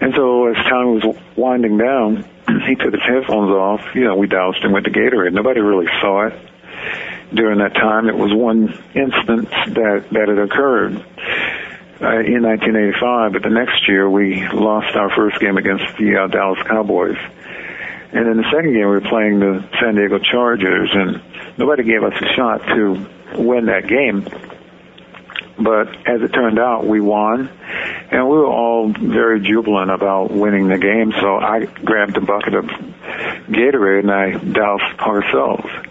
And 0.00 0.14
so 0.14 0.46
as 0.48 0.56
time 0.66 0.94
was 0.94 1.16
winding 1.36 1.78
down, 1.78 2.28
he 2.46 2.74
took 2.76 2.92
his 2.92 3.02
headphones 3.02 3.50
off. 3.50 3.94
You 3.94 4.04
know, 4.04 4.16
we 4.16 4.26
doused 4.26 4.62
him 4.62 4.72
with 4.72 4.84
the 4.84 4.90
Gatorade. 4.90 5.32
Nobody 5.32 5.60
really 5.60 5.88
saw 6.00 6.26
it 6.26 6.34
during 7.32 7.58
that 7.58 7.74
time. 7.74 8.08
It 8.08 8.16
was 8.16 8.32
one 8.32 8.68
instance 8.94 9.50
that, 9.50 10.06
that 10.10 10.28
had 10.28 10.38
occurred 10.38 10.96
uh, 12.00 12.20
in 12.20 12.42
1985, 12.42 13.32
but 13.32 13.42
the 13.42 13.50
next 13.50 13.88
year 13.88 14.08
we 14.08 14.46
lost 14.48 14.94
our 14.96 15.10
first 15.14 15.40
game 15.40 15.56
against 15.56 15.96
the 15.96 16.16
uh, 16.16 16.26
Dallas 16.26 16.58
Cowboys. 16.66 17.18
And 18.12 18.28
in 18.28 18.36
the 18.36 18.44
second 18.44 18.72
game, 18.72 18.86
we 18.86 18.94
were 18.94 19.00
playing 19.00 19.40
the 19.40 19.68
San 19.80 19.96
Diego 19.96 20.18
Chargers, 20.18 20.90
and 20.92 21.20
nobody 21.58 21.82
gave 21.82 22.04
us 22.04 22.14
a 22.20 22.32
shot 22.34 22.58
to 22.68 23.06
win 23.36 23.66
that 23.66 23.88
game. 23.88 24.22
But 25.58 25.88
as 26.06 26.22
it 26.22 26.28
turned 26.28 26.58
out, 26.58 26.86
we 26.86 27.00
won, 27.00 27.48
and 28.10 28.28
we 28.28 28.36
were 28.36 28.46
all 28.46 28.92
very 28.92 29.40
jubilant 29.40 29.90
about 29.90 30.30
winning 30.30 30.68
the 30.68 30.78
game. 30.78 31.12
So 31.20 31.36
I 31.36 31.64
grabbed 31.64 32.16
a 32.16 32.20
bucket 32.20 32.54
of 32.54 32.64
Gatorade 32.64 34.00
and 34.00 34.10
I 34.10 34.32
doused 34.32 34.98
Parcells. 34.98 35.90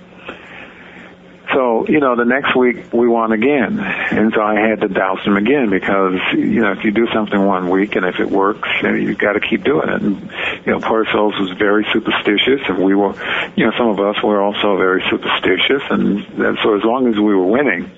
So, 1.54 1.86
you 1.88 2.00
know, 2.00 2.16
the 2.16 2.26
next 2.26 2.56
week 2.56 2.92
we 2.94 3.08
won 3.08 3.32
again. 3.32 3.80
And 3.80 4.34
so 4.34 4.42
I 4.42 4.56
had 4.56 4.82
to 4.82 4.88
douse 4.88 5.24
him 5.24 5.38
again 5.38 5.70
because, 5.70 6.20
you 6.34 6.62
know, 6.62 6.72
if 6.72 6.84
you 6.84 6.92
do 6.92 7.06
something 7.14 7.46
one 7.46 7.70
week 7.70 7.96
and 7.96 8.06
if 8.06 8.20
it 8.20 8.30
works, 8.30 8.68
you 8.82 8.90
know, 8.90 8.96
you've 8.96 9.20
got 9.20 9.34
to 9.34 9.40
keep 9.40 9.64
doing 9.64 9.90
it. 9.90 10.02
And, 10.02 10.22
you 10.66 10.72
know, 10.72 10.80
Parcells 10.80 11.40
was 11.40 11.52
very 11.60 11.86
superstitious 11.94 12.62
and 12.68 12.80
we 12.80 12.96
were, 12.96 13.14
you 13.56 13.66
know, 13.66 13.72
some 13.78 13.90
of 13.90 14.00
us 14.00 14.16
were 14.24 14.42
also 14.42 14.78
very 14.78 15.04
superstitious. 15.12 15.84
And 15.92 16.26
so 16.64 16.76
as 16.76 16.84
long 16.84 17.08
as 17.08 17.16
we 17.16 17.36
were 17.36 17.46
winning, 17.46 17.92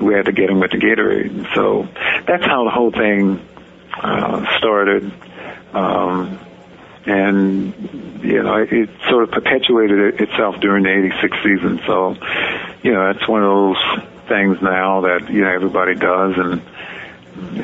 we 0.00 0.14
had 0.14 0.26
to 0.26 0.32
get 0.32 0.50
him 0.50 0.60
with 0.60 0.70
the 0.70 0.78
Gatorade. 0.78 1.54
So 1.54 1.88
that's 2.26 2.44
how 2.44 2.64
the 2.64 2.70
whole 2.70 2.90
thing 2.90 3.40
uh, 3.94 4.58
started. 4.58 5.12
Um, 5.72 6.38
and 7.06 8.20
you 8.22 8.42
know 8.42 8.56
it 8.56 8.90
sort 9.08 9.24
of 9.24 9.30
perpetuated 9.30 10.20
itself 10.20 10.56
during 10.60 10.84
the 10.84 10.90
'86 10.90 11.36
season. 11.42 11.80
So, 11.86 12.14
you 12.82 12.92
know, 12.92 13.10
it's 13.10 13.26
one 13.26 13.42
of 13.42 13.48
those 13.48 14.08
things 14.28 14.58
now 14.60 15.02
that 15.02 15.30
you 15.30 15.42
know 15.42 15.50
everybody 15.50 15.94
does, 15.94 16.34
and 16.36 16.62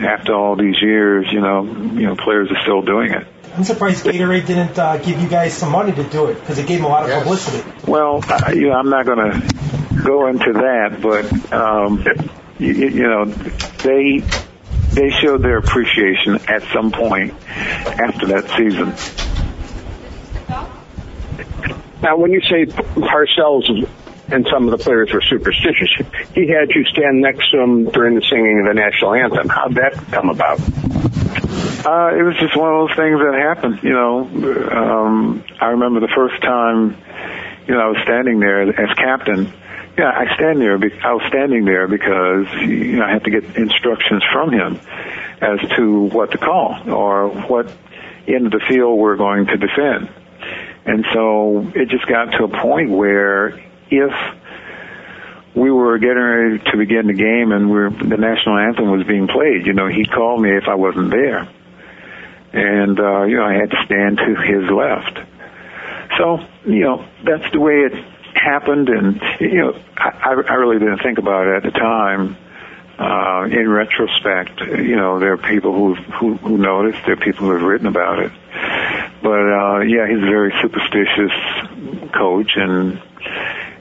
after 0.02 0.34
all 0.34 0.56
these 0.56 0.80
years, 0.80 1.26
you 1.30 1.40
know, 1.40 1.64
you 1.64 2.06
know, 2.06 2.16
players 2.16 2.50
are 2.50 2.60
still 2.62 2.82
doing 2.82 3.12
it. 3.12 3.26
I'm 3.54 3.64
surprised 3.64 4.04
Gatorade 4.04 4.46
didn't 4.46 4.78
uh, 4.78 4.96
give 4.96 5.20
you 5.20 5.28
guys 5.28 5.54
some 5.54 5.70
money 5.70 5.92
to 5.92 6.02
do 6.04 6.26
it 6.26 6.40
because 6.40 6.58
it 6.58 6.66
gave 6.66 6.78
them 6.78 6.86
a 6.86 6.88
lot 6.88 7.04
of 7.04 7.10
yes. 7.10 7.22
publicity. 7.22 7.70
Well, 7.86 8.24
uh, 8.28 8.50
you 8.52 8.68
know, 8.68 8.72
I'm 8.72 8.90
not 8.90 9.06
going 9.06 9.18
to 9.18 9.83
go 10.02 10.28
into 10.28 10.52
that, 10.52 11.00
but 11.00 11.52
um, 11.52 12.04
you, 12.59 12.72
you 12.72 13.02
know, 13.02 13.24
they 13.24 14.22
they 14.94 15.11
showed 15.11 15.42
their 15.42 15.59
appreciation 15.59 16.37
at 16.48 16.62
some 16.72 16.92
point 16.92 17.35
after 17.48 18.26
that 18.26 18.48
season. 18.57 18.94
Now, 22.02 22.16
when 22.16 22.33
you 22.33 22.40
say 22.42 22.66
Parcells 22.66 23.88
and 24.30 24.46
some 24.52 24.68
of 24.68 24.78
the 24.78 24.83
players 24.83 25.12
were 25.12 25.22
superstitious, 25.22 25.90
he 26.35 26.48
had 26.48 26.70
you 26.70 26.85
stand 26.85 27.20
next 27.20 27.50
to 27.50 27.61
him 27.61 27.87
during 27.87 28.14
the 28.14 28.22
singing 28.22 28.61
of 28.61 28.66
the 28.66 28.74
national 28.74 29.14
anthem. 29.14 29.48
How'd 29.48 29.74
that 29.76 29.94
come 30.12 30.28
about? 30.28 30.61
Uh, 31.85 32.16
it 32.16 32.22
was 32.22 32.37
just 32.40 32.57
one 32.57 32.72
of 32.72 32.88
those 32.88 32.96
things 32.96 33.18
that 33.20 33.35
happened. 33.35 33.80
You 33.83 33.92
know, 33.92 34.20
um, 34.70 35.44
I 35.61 35.66
remember 35.68 36.00
the 36.00 36.12
first 36.14 36.40
time, 36.40 36.96
you 37.66 37.74
know, 37.74 37.80
I 37.80 37.88
was 37.88 37.98
standing 38.04 38.38
there 38.38 38.62
as 38.62 38.96
captain. 38.96 39.52
Yeah, 39.96 40.11
I 40.11 40.35
stand 40.35 40.61
there. 40.61 40.74
I 40.74 41.12
was 41.12 41.22
standing 41.28 41.64
there 41.64 41.87
because 41.87 42.46
you 42.62 42.96
know 42.96 43.04
I 43.04 43.12
had 43.12 43.24
to 43.24 43.30
get 43.30 43.44
instructions 43.57 44.24
from 44.33 44.52
him 44.52 44.80
as 45.40 45.61
to 45.76 46.09
what 46.09 46.33
to 46.33 46.38
call 46.38 46.90
or 46.90 47.28
what 47.28 47.72
end 48.26 48.46
of 48.46 48.52
the 48.52 48.62
field 48.68 48.98
we're 48.98 49.16
going 49.16 49.46
to 49.46 49.57
defend. 49.57 50.11
And 50.85 51.04
so 51.12 51.70
it 51.74 51.88
just 51.88 52.07
got 52.07 52.33
to 52.33 52.44
a 52.44 52.48
point 52.48 52.90
where 52.90 53.61
if 53.90 54.12
we 55.54 55.70
were 55.70 55.98
getting 55.98 56.16
ready 56.16 56.59
to 56.59 56.76
begin 56.76 57.07
the 57.07 57.14
game 57.14 57.52
and 57.52 57.70
we're, 57.70 57.90
the 57.90 58.16
national 58.16 58.59
anthem 58.59 58.90
was 58.90 59.07
being 59.07 59.28
played, 59.28 59.66
you 59.66 59.72
know, 59.72 59.87
he 59.87 60.04
called 60.04 60.42
me 60.42 60.50
if 60.50 60.64
I 60.68 60.74
wasn't 60.74 61.11
there. 61.11 61.48
And, 62.52 62.98
uh, 62.98 63.22
you 63.22 63.37
know, 63.37 63.44
I 63.44 63.54
had 63.54 63.70
to 63.70 63.76
stand 63.85 64.18
to 64.18 64.35
his 64.35 64.70
left. 64.70 65.18
So, 66.18 66.38
you 66.66 66.80
know, 66.80 67.07
that's 67.24 67.50
the 67.52 67.61
way 67.61 67.87
it 67.87 67.92
happened. 68.44 68.88
And, 68.88 69.20
you 69.40 69.59
know, 69.59 69.80
I, 69.96 70.35
I 70.48 70.54
really 70.54 70.78
didn't 70.78 71.02
think 71.02 71.18
about 71.18 71.46
it 71.46 71.64
at 71.64 71.72
the 71.72 71.78
time. 71.78 72.37
Uh, 72.96 73.48
in 73.50 73.68
retrospect, 73.68 74.61
you 74.61 74.94
know, 74.94 75.18
there 75.18 75.33
are 75.33 75.37
people 75.37 75.72
who, 75.72 75.94
who, 75.94 76.37
who 76.37 76.57
noticed, 76.57 76.98
there 77.07 77.14
are 77.14 77.24
people 77.24 77.46
who 77.46 77.50
have 77.50 77.62
written 77.62 77.88
about 77.88 78.20
it. 78.20 78.30
But 79.20 79.40
uh, 79.40 79.80
yeah, 79.80 80.07
he's 80.07 80.22
a 80.22 80.30
very 80.30 80.54
superstitious 80.62 81.33
coach, 82.12 82.52
and 82.54 83.02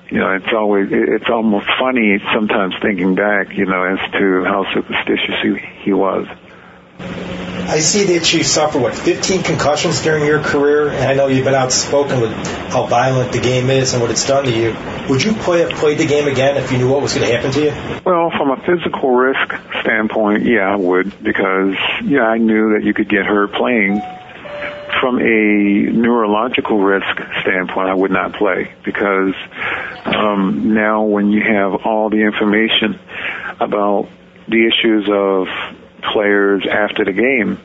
you 0.09 0.19
know, 0.19 0.31
it's 0.31 0.53
always 0.55 0.87
it's 0.91 1.29
almost 1.29 1.67
funny 1.77 2.17
sometimes 2.33 2.75
thinking 2.81 3.13
back, 3.13 3.53
you 3.53 3.65
know, 3.65 3.83
as 3.83 3.99
to 4.13 4.45
how 4.45 4.65
superstitious 4.73 5.35
he, 5.43 5.57
he 5.83 5.93
was. 5.93 6.25
I 7.53 7.79
see 7.79 8.17
that 8.17 8.33
you 8.33 8.43
suffered 8.43 8.81
what 8.81 8.95
15 8.95 9.43
concussions 9.43 10.01
during 10.01 10.25
your 10.25 10.41
career, 10.41 10.89
and 10.89 11.03
I 11.03 11.13
know 11.13 11.27
you've 11.27 11.45
been 11.45 11.55
outspoken 11.55 12.21
with 12.21 12.31
how 12.69 12.87
violent 12.87 13.31
the 13.31 13.39
game 13.39 13.69
is 13.69 13.93
and 13.93 14.01
what 14.01 14.11
it's 14.11 14.25
done 14.25 14.45
to 14.45 14.51
you. 14.51 14.75
Would 15.09 15.23
you 15.23 15.33
play 15.33 15.71
played 15.73 15.97
the 15.97 16.05
game 16.05 16.27
again 16.27 16.57
if 16.57 16.71
you 16.71 16.77
knew 16.77 16.89
what 16.89 17.01
was 17.01 17.13
going 17.13 17.27
to 17.27 17.33
happen 17.33 17.51
to 17.51 17.63
you? 17.63 18.01
Well, 18.05 18.31
from 18.31 18.51
a 18.51 18.57
physical 18.65 19.11
risk 19.11 19.53
standpoint, 19.81 20.45
yeah, 20.45 20.71
I 20.71 20.75
would 20.75 21.23
because 21.23 21.75
yeah, 22.03 22.23
I 22.23 22.37
knew 22.37 22.73
that 22.73 22.83
you 22.83 22.93
could 22.93 23.09
get 23.09 23.25
hurt 23.25 23.53
playing 23.53 24.01
from 24.99 25.19
a 25.19 25.91
neurological 25.91 26.79
risk 26.79 27.19
standpoint, 27.41 27.89
I 27.89 27.93
would 27.93 28.11
not 28.11 28.33
play 28.33 28.73
because 28.85 29.33
um, 30.05 30.73
now 30.73 31.03
when 31.03 31.29
you 31.29 31.41
have 31.41 31.85
all 31.85 32.09
the 32.09 32.21
information 32.21 32.99
about 33.59 34.07
the 34.47 34.67
issues 34.67 35.09
of 35.09 35.47
players 36.11 36.65
after 36.69 37.05
the 37.05 37.13
game, 37.13 37.59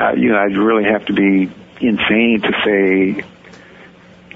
uh, 0.00 0.12
you 0.12 0.30
know, 0.30 0.38
I'd 0.38 0.56
really 0.56 0.84
have 0.84 1.06
to 1.06 1.12
be 1.12 1.50
insane 1.80 2.42
to 2.42 2.52
say, 2.64 3.24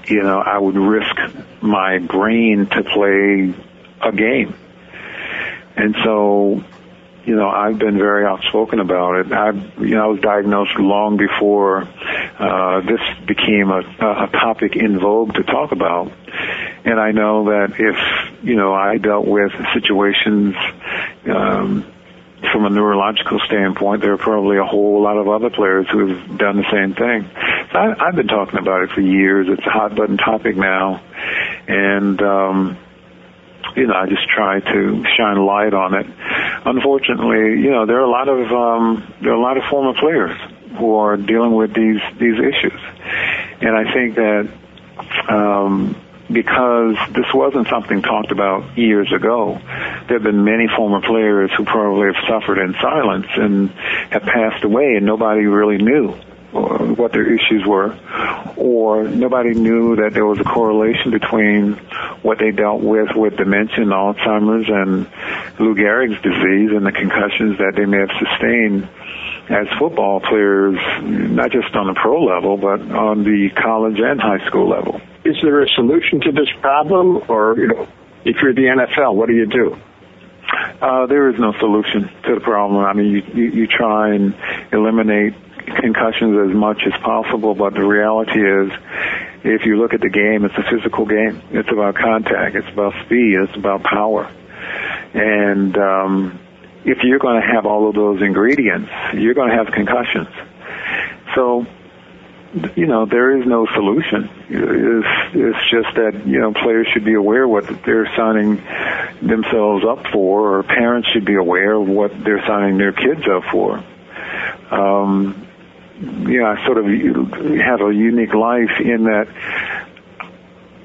you 0.07 0.23
know, 0.23 0.39
I 0.39 0.57
would 0.57 0.75
risk 0.75 1.15
my 1.61 1.99
brain 1.99 2.67
to 2.67 2.83
play 2.83 3.53
a 4.01 4.11
game. 4.11 4.55
And 5.75 5.95
so 6.03 6.63
you 7.25 7.35
know, 7.35 7.49
I've 7.49 7.77
been 7.77 7.97
very 7.97 8.25
outspoken 8.25 8.79
about 8.79 9.19
it. 9.19 9.31
I, 9.31 9.51
you 9.79 9.95
know, 9.95 10.03
I 10.03 10.07
was 10.07 10.19
diagnosed 10.21 10.77
long 10.79 11.17
before 11.17 11.83
uh, 11.83 12.81
this 12.81 12.99
became 13.27 13.69
a, 13.69 13.79
a 13.79 14.27
topic 14.31 14.75
in 14.75 14.99
vogue 14.99 15.33
to 15.35 15.43
talk 15.43 15.71
about. 15.71 16.11
And 16.83 16.99
I 16.99 17.11
know 17.11 17.45
that 17.45 17.75
if, 17.77 18.43
you 18.43 18.55
know, 18.55 18.73
I 18.73 18.97
dealt 18.97 19.27
with 19.27 19.51
situations 19.73 20.55
um, 21.29 21.85
from 22.51 22.65
a 22.65 22.69
neurological 22.69 23.39
standpoint, 23.45 24.01
there 24.01 24.13
are 24.13 24.17
probably 24.17 24.57
a 24.57 24.63
whole 24.63 25.01
lot 25.01 25.17
of 25.17 25.27
other 25.27 25.49
players 25.49 25.87
who 25.91 26.07
have 26.07 26.37
done 26.37 26.57
the 26.57 26.71
same 26.71 26.95
thing. 26.95 27.29
So 27.71 27.77
I, 27.77 28.07
I've 28.07 28.15
been 28.15 28.27
talking 28.27 28.59
about 28.59 28.83
it 28.83 28.91
for 28.91 29.01
years. 29.01 29.47
It's 29.49 29.65
a 29.65 29.69
hot 29.69 29.95
button 29.95 30.17
topic 30.17 30.55
now. 30.55 31.01
And, 31.67 32.21
um, 32.21 32.77
you 33.75 33.87
know, 33.87 33.93
I 33.93 34.07
just 34.07 34.27
try 34.27 34.59
to 34.59 35.05
shine 35.17 35.37
light 35.45 35.73
on 35.73 35.93
it. 35.93 36.07
Unfortunately, 36.65 37.61
you 37.61 37.71
know, 37.71 37.85
there 37.85 37.97
are 37.97 38.03
a 38.03 38.09
lot 38.09 38.27
of 38.27 38.51
um, 38.51 39.13
there 39.21 39.31
are 39.31 39.35
a 39.35 39.41
lot 39.41 39.57
of 39.57 39.63
former 39.69 39.93
players 39.97 40.37
who 40.77 40.95
are 40.95 41.17
dealing 41.17 41.53
with 41.53 41.73
these 41.73 42.01
these 42.19 42.37
issues, 42.39 42.79
and 43.61 43.75
I 43.75 43.93
think 43.93 44.15
that 44.15 44.49
um, 45.29 45.95
because 46.33 46.95
this 47.13 47.25
wasn't 47.33 47.67
something 47.67 48.01
talked 48.01 48.31
about 48.31 48.77
years 48.77 49.11
ago, 49.13 49.59
there 50.07 50.17
have 50.17 50.23
been 50.23 50.43
many 50.43 50.67
former 50.75 51.01
players 51.01 51.51
who 51.57 51.65
probably 51.65 52.07
have 52.07 52.23
suffered 52.27 52.59
in 52.59 52.73
silence 52.81 53.27
and 53.35 53.69
have 54.11 54.23
passed 54.23 54.63
away, 54.63 54.95
and 54.95 55.05
nobody 55.05 55.45
really 55.45 55.77
knew 55.77 56.15
uh, 56.53 56.83
what 56.95 57.13
their 57.13 57.33
issues 57.33 57.65
were, 57.65 57.97
or 58.57 59.03
nobody 59.03 59.53
knew 59.53 59.95
that 59.95 60.13
there 60.13 60.25
was 60.25 60.39
a 60.39 60.43
correlation 60.43 61.11
between 61.11 61.73
what 62.23 62.39
they 62.39 62.51
dealt 62.51 62.81
with 62.81 63.09
with 63.15 63.37
dementia 63.37 63.83
and 63.83 63.91
Alzheimer's 63.91 64.67
and 64.67 65.07
Lou 65.59 65.75
Gehrig's 65.75 66.21
disease 66.21 66.71
and 66.75 66.85
the 66.85 66.91
concussions 66.91 67.57
that 67.57 67.73
they 67.75 67.85
may 67.85 67.99
have 67.99 68.11
sustained 68.19 68.87
as 69.49 69.67
football 69.79 70.19
players, 70.19 70.77
not 71.01 71.51
just 71.51 71.75
on 71.75 71.87
the 71.87 71.93
pro 71.93 72.23
level, 72.23 72.57
but 72.57 72.81
on 72.91 73.23
the 73.23 73.49
college 73.55 73.99
and 73.99 74.19
high 74.19 74.45
school 74.47 74.69
level. 74.69 75.01
Is 75.23 75.35
there 75.43 75.61
a 75.61 75.67
solution 75.69 76.21
to 76.21 76.31
this 76.31 76.49
problem, 76.61 77.23
or 77.27 77.55
you 77.57 77.67
know, 77.67 77.87
if 78.25 78.37
you're 78.41 78.53
the 78.53 78.61
NFL, 78.63 79.15
what 79.15 79.27
do 79.27 79.33
you 79.33 79.45
do? 79.45 79.77
Uh, 80.81 81.05
there 81.05 81.29
is 81.29 81.39
no 81.39 81.53
solution 81.59 82.09
to 82.23 82.35
the 82.35 82.41
problem. 82.41 82.83
I 82.83 82.93
mean, 82.93 83.11
you, 83.11 83.21
you, 83.33 83.51
you 83.51 83.67
try 83.67 84.15
and 84.15 84.35
eliminate 84.71 85.33
concussions 85.79 86.49
as 86.49 86.55
much 86.55 86.81
as 86.85 86.93
possible, 87.01 87.55
but 87.55 87.73
the 87.73 87.83
reality 87.83 88.39
is, 88.39 88.71
if 89.43 89.65
you 89.65 89.77
look 89.77 89.93
at 89.93 90.01
the 90.01 90.09
game, 90.09 90.43
it's 90.43 90.55
a 90.57 90.63
physical 90.69 91.05
game. 91.05 91.41
It's 91.51 91.69
about 91.71 91.95
contact. 91.95 92.55
It's 92.55 92.67
about 92.69 92.93
speed. 93.05 93.37
It's 93.41 93.55
about 93.55 93.83
power. 93.83 94.31
And 95.13 95.77
um, 95.77 96.39
if 96.85 96.99
you're 97.03 97.19
going 97.19 97.41
to 97.41 97.47
have 97.47 97.65
all 97.65 97.87
of 97.87 97.95
those 97.95 98.21
ingredients, 98.21 98.89
you're 99.13 99.33
going 99.33 99.49
to 99.49 99.55
have 99.55 99.67
concussions. 99.67 100.29
So, 101.35 101.65
you 102.75 102.85
know, 102.85 103.05
there 103.05 103.37
is 103.39 103.45
no 103.45 103.65
solution. 103.67 104.29
It's, 104.49 105.35
it's 105.35 105.69
just 105.69 105.95
that, 105.95 106.27
you 106.27 106.39
know, 106.39 106.53
players 106.53 106.87
should 106.93 107.05
be 107.05 107.13
aware 107.13 107.47
what 107.47 107.65
they're 107.85 108.13
signing 108.15 108.57
themselves 109.21 109.85
up 109.85 110.05
for, 110.11 110.57
or 110.57 110.63
parents 110.63 111.07
should 111.13 111.25
be 111.25 111.35
aware 111.35 111.73
of 111.73 111.87
what 111.87 112.11
they're 112.23 112.45
signing 112.45 112.77
their 112.77 112.91
kids 112.91 113.21
up 113.27 113.43
for. 113.51 113.83
Um, 114.69 115.47
you 116.01 116.41
know, 116.41 116.47
I 116.47 116.65
sort 116.65 116.77
of 116.77 116.85
have 116.85 117.81
a 117.81 117.93
unique 117.93 118.33
life 118.33 118.79
in 118.79 119.05
that 119.05 119.27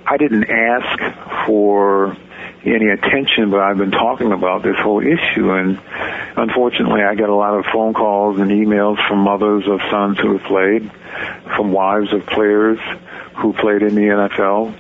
I 0.07 0.17
didn't 0.19 0.49
ask 0.49 1.47
for 1.47 2.17
any 2.65 2.89
attention, 2.89 3.51
but 3.51 3.61
I've 3.61 3.79
been 3.79 3.91
talking 3.91 4.33
about 4.33 4.63
this 4.63 4.77
whole 4.79 5.01
issue, 5.01 5.51
and 5.53 5.81
unfortunately, 6.37 7.03
I 7.03 7.15
get 7.15 7.29
a 7.29 7.35
lot 7.35 7.55
of 7.55 7.65
phone 7.73 7.95
calls 7.95 8.39
and 8.39 8.51
emails 8.51 8.97
from 9.09 9.21
mothers 9.21 9.65
of 9.69 9.81
sons 9.91 10.19
who 10.19 10.37
have 10.37 10.47
played, 10.47 10.91
from 11.57 11.73
wives 11.73 12.13
of 12.13 12.27
players 12.27 12.79
who 13.37 13.53
played 13.53 13.83
in 13.83 13.95
the 13.95 14.03
NFL, 14.03 14.75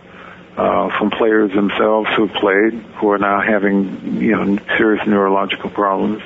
uh, 0.56 0.98
from 0.98 1.10
players 1.10 1.52
themselves 1.52 2.08
who 2.16 2.28
played, 2.28 2.72
who 2.98 3.10
are 3.10 3.18
now 3.18 3.40
having 3.40 4.20
you 4.20 4.32
know 4.32 4.58
serious 4.78 5.06
neurological 5.06 5.70
problems. 5.70 6.22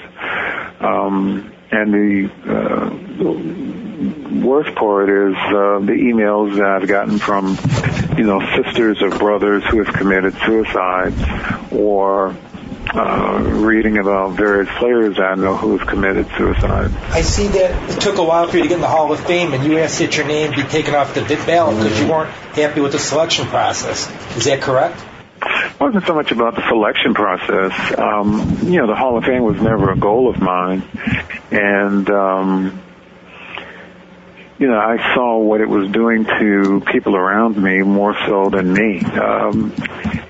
Um, 0.80 1.52
and 1.72 1.92
the 1.92 2.30
uh, 2.48 2.90
worst 4.44 4.74
part 4.74 5.08
is 5.08 5.34
uh, 5.34 5.78
the 5.80 5.92
emails 5.92 6.56
that 6.56 6.66
I've 6.66 6.88
gotten 6.88 7.18
from, 7.18 7.56
you 8.20 8.26
know, 8.26 8.38
sisters 8.62 9.00
or 9.00 9.08
brothers 9.08 9.64
who 9.70 9.82
have 9.82 9.94
committed 9.94 10.34
suicide, 10.44 11.14
or 11.72 12.36
uh, 12.92 13.40
reading 13.64 13.96
about 13.96 14.32
various 14.32 14.68
players 14.76 15.18
I 15.18 15.36
know 15.36 15.56
who 15.56 15.78
have 15.78 15.88
committed 15.88 16.28
suicide. 16.36 16.90
I 17.12 17.22
see 17.22 17.46
that 17.46 17.90
it 17.90 17.98
took 18.02 18.18
a 18.18 18.22
while 18.22 18.46
for 18.46 18.58
you 18.58 18.64
to 18.64 18.68
get 18.68 18.74
in 18.74 18.82
the 18.82 18.88
Hall 18.88 19.10
of 19.10 19.20
Fame, 19.20 19.54
and 19.54 19.64
you 19.64 19.78
asked 19.78 20.00
that 20.00 20.18
your 20.18 20.26
name 20.26 20.50
be 20.50 20.64
taken 20.64 20.94
off 20.94 21.14
the 21.14 21.22
ballot 21.46 21.78
because 21.78 21.98
you 21.98 22.10
weren't 22.10 22.30
happy 22.54 22.82
with 22.82 22.92
the 22.92 22.98
selection 22.98 23.46
process. 23.46 24.06
Is 24.36 24.44
that 24.44 24.60
correct? 24.60 25.02
It 25.40 25.80
wasn't 25.80 26.06
so 26.06 26.14
much 26.14 26.30
about 26.30 26.56
the 26.56 26.68
selection 26.68 27.14
process. 27.14 27.72
Um, 27.98 28.58
you 28.64 28.80
know, 28.80 28.86
the 28.86 28.96
Hall 28.96 29.16
of 29.16 29.24
Fame 29.24 29.44
was 29.44 29.58
never 29.62 29.92
a 29.92 29.96
goal 29.96 30.28
of 30.28 30.38
mine, 30.42 30.82
and 31.50 32.10
um, 32.10 32.82
you 34.60 34.68
know, 34.68 34.78
I 34.78 35.14
saw 35.14 35.38
what 35.38 35.62
it 35.62 35.68
was 35.68 35.90
doing 35.90 36.26
to 36.26 36.82
people 36.92 37.16
around 37.16 37.56
me 37.56 37.80
more 37.82 38.14
so 38.26 38.50
than 38.50 38.72
me. 38.72 39.00
Um, 39.00 39.74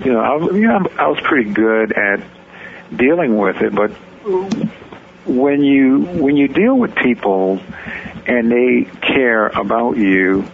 you 0.04 0.12
know, 0.12 0.20
I, 0.20 0.36
you 0.54 0.68
know, 0.68 0.86
I 0.96 1.08
was 1.08 1.18
pretty 1.20 1.50
good 1.52 1.92
at 1.92 2.20
dealing 2.94 3.36
with 3.36 3.60
it, 3.60 3.74
but 3.74 3.90
when 5.26 5.62
you 5.62 5.98
when 5.98 6.36
you 6.36 6.46
deal 6.46 6.78
with 6.78 6.94
people 6.94 7.60
and 8.26 8.50
they 8.50 8.88
care 9.00 9.48
about 9.48 9.96
you 9.96 10.48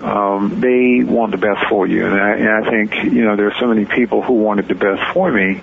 um, 0.00 0.60
they 0.60 1.02
want 1.02 1.32
the 1.32 1.38
best 1.38 1.68
for 1.68 1.86
you. 1.86 2.06
And 2.06 2.14
I, 2.14 2.36
and 2.36 2.48
I 2.48 2.70
think, 2.70 2.94
you 3.12 3.24
know, 3.24 3.34
there 3.34 3.48
are 3.48 3.54
so 3.58 3.66
many 3.66 3.84
people 3.84 4.22
who 4.22 4.34
wanted 4.34 4.68
the 4.68 4.74
best 4.74 5.12
for 5.12 5.30
me. 5.30 5.60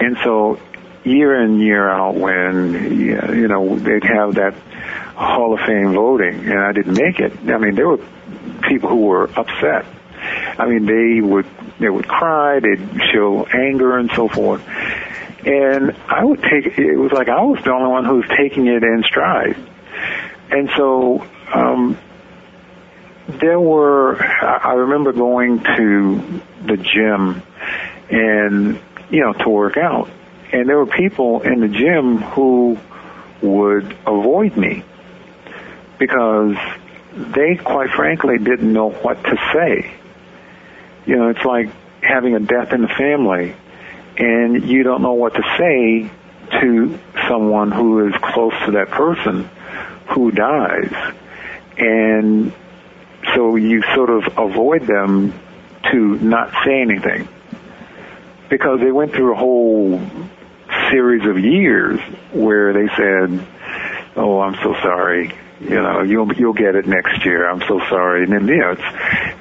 And 0.00 0.16
so 0.24 0.58
year 1.04 1.40
in, 1.40 1.60
year 1.60 1.88
out, 1.88 2.16
when, 2.16 2.98
you 2.98 3.46
know, 3.46 3.78
they'd 3.78 4.02
have 4.02 4.34
that 4.34 4.54
Hall 5.14 5.54
of 5.54 5.60
Fame 5.60 5.92
voting 5.92 6.40
and 6.50 6.58
I 6.58 6.72
didn't 6.72 6.94
make 6.94 7.20
it, 7.20 7.32
I 7.48 7.58
mean, 7.58 7.74
there 7.74 7.88
were 7.88 8.00
people 8.68 8.88
who 8.88 9.06
were 9.06 9.24
upset. 9.38 9.86
I 10.58 10.66
mean, 10.66 10.86
they 10.86 11.20
would, 11.20 11.46
they 11.78 11.88
would 11.88 12.08
cry, 12.08 12.60
they'd 12.60 13.00
show 13.12 13.44
anger 13.44 13.98
and 13.98 14.10
so 14.12 14.28
forth. 14.28 14.62
And 15.46 15.94
I 16.08 16.24
would 16.24 16.42
take, 16.42 16.78
it 16.78 16.96
was 16.96 17.12
like 17.12 17.28
I 17.28 17.42
was 17.42 17.62
the 17.62 17.72
only 17.72 17.90
one 17.90 18.04
who 18.04 18.16
was 18.16 18.28
taking 18.36 18.66
it 18.66 18.82
in 18.82 19.02
stride. 19.06 19.56
And 20.50 20.70
so, 20.76 21.26
um, 21.52 21.98
there 23.28 23.60
were, 23.60 24.22
I 24.22 24.74
remember 24.74 25.12
going 25.12 25.60
to 25.60 26.40
the 26.66 26.76
gym 26.76 27.42
and, 28.10 28.80
you 29.10 29.20
know, 29.20 29.32
to 29.32 29.48
work 29.48 29.76
out. 29.76 30.10
And 30.52 30.68
there 30.68 30.78
were 30.78 30.86
people 30.86 31.42
in 31.42 31.60
the 31.60 31.68
gym 31.68 32.18
who 32.18 32.78
would 33.42 33.96
avoid 34.06 34.56
me 34.56 34.84
because 35.98 36.56
they, 37.14 37.56
quite 37.56 37.90
frankly, 37.90 38.38
didn't 38.38 38.72
know 38.72 38.90
what 38.90 39.22
to 39.24 39.36
say. 39.52 39.94
You 41.06 41.16
know, 41.16 41.28
it's 41.28 41.44
like 41.44 41.70
having 42.02 42.34
a 42.34 42.40
death 42.40 42.72
in 42.72 42.82
the 42.82 42.88
family 42.88 43.54
and 44.16 44.68
you 44.68 44.82
don't 44.82 45.02
know 45.02 45.14
what 45.14 45.34
to 45.34 45.42
say 45.58 46.10
to 46.60 46.98
someone 47.28 47.72
who 47.72 48.06
is 48.08 48.14
close 48.20 48.52
to 48.66 48.72
that 48.72 48.90
person 48.90 49.48
who 50.08 50.30
dies. 50.30 50.92
And 51.76 52.52
so 53.34 53.56
you 53.56 53.82
sort 53.94 54.10
of 54.10 54.38
avoid 54.38 54.86
them 54.86 55.32
to 55.90 55.98
not 56.18 56.52
say 56.64 56.80
anything 56.80 57.28
because 58.48 58.80
they 58.80 58.92
went 58.92 59.12
through 59.12 59.32
a 59.32 59.36
whole 59.36 60.00
series 60.90 61.26
of 61.26 61.38
years 61.38 61.98
where 62.32 62.72
they 62.72 62.88
said, 62.94 63.46
"Oh, 64.16 64.40
I'm 64.40 64.54
so 64.62 64.74
sorry. 64.74 65.32
You 65.60 65.80
know, 65.82 66.02
you'll 66.02 66.32
you'll 66.34 66.52
get 66.52 66.74
it 66.74 66.86
next 66.86 67.24
year. 67.24 67.48
I'm 67.48 67.60
so 67.60 67.78
sorry." 67.88 68.24
And 68.24 68.32
then 68.32 68.48
you 68.48 68.58
know, 68.58 68.72
it's 68.72 68.82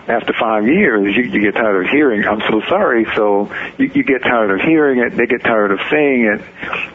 after 0.08 0.34
five 0.34 0.68
years, 0.68 1.16
you, 1.16 1.24
you 1.24 1.42
get 1.42 1.56
tired 1.56 1.86
of 1.86 1.92
hearing, 1.92 2.26
"I'm 2.26 2.42
so 2.42 2.62
sorry." 2.70 3.06
So 3.16 3.52
you, 3.78 3.92
you 3.94 4.04
get 4.04 4.22
tired 4.22 4.52
of 4.52 4.62
hearing 4.62 5.00
it. 5.00 5.18
They 5.18 5.26
get 5.26 5.44
tired 5.44 5.72
of 5.72 5.80
saying 5.90 6.26
it, 6.26 6.42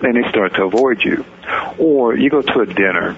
and 0.05 0.17
they 0.17 0.29
start 0.31 0.55
to 0.55 0.65
avoid 0.65 1.03
you. 1.03 1.25
Or 1.79 2.17
you 2.17 2.31
go 2.31 2.43
to 2.43 2.61
a 2.61 2.67
dinner 2.67 3.17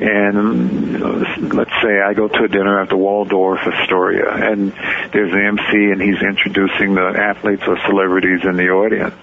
and 0.00 0.92
you 0.92 0.98
know, 0.98 1.24
let's 1.52 1.70
say 1.82 2.00
I 2.00 2.14
go 2.14 2.26
to 2.28 2.44
a 2.44 2.48
dinner 2.48 2.80
at 2.80 2.88
the 2.88 2.96
Waldorf 2.96 3.60
Astoria, 3.60 4.30
and 4.30 4.72
there's 5.12 5.32
an 5.32 5.58
MC, 5.58 5.90
and 5.92 6.00
he's 6.00 6.22
introducing 6.22 6.94
the 6.94 7.14
athletes 7.16 7.62
or 7.66 7.78
celebrities 7.86 8.40
in 8.44 8.56
the 8.56 8.70
audience. 8.70 9.14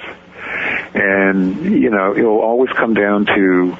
And 0.93 1.63
you 1.65 1.89
know, 1.89 2.15
it'll 2.15 2.39
always 2.39 2.69
come 2.71 2.93
down 2.93 3.26
to, 3.26 3.78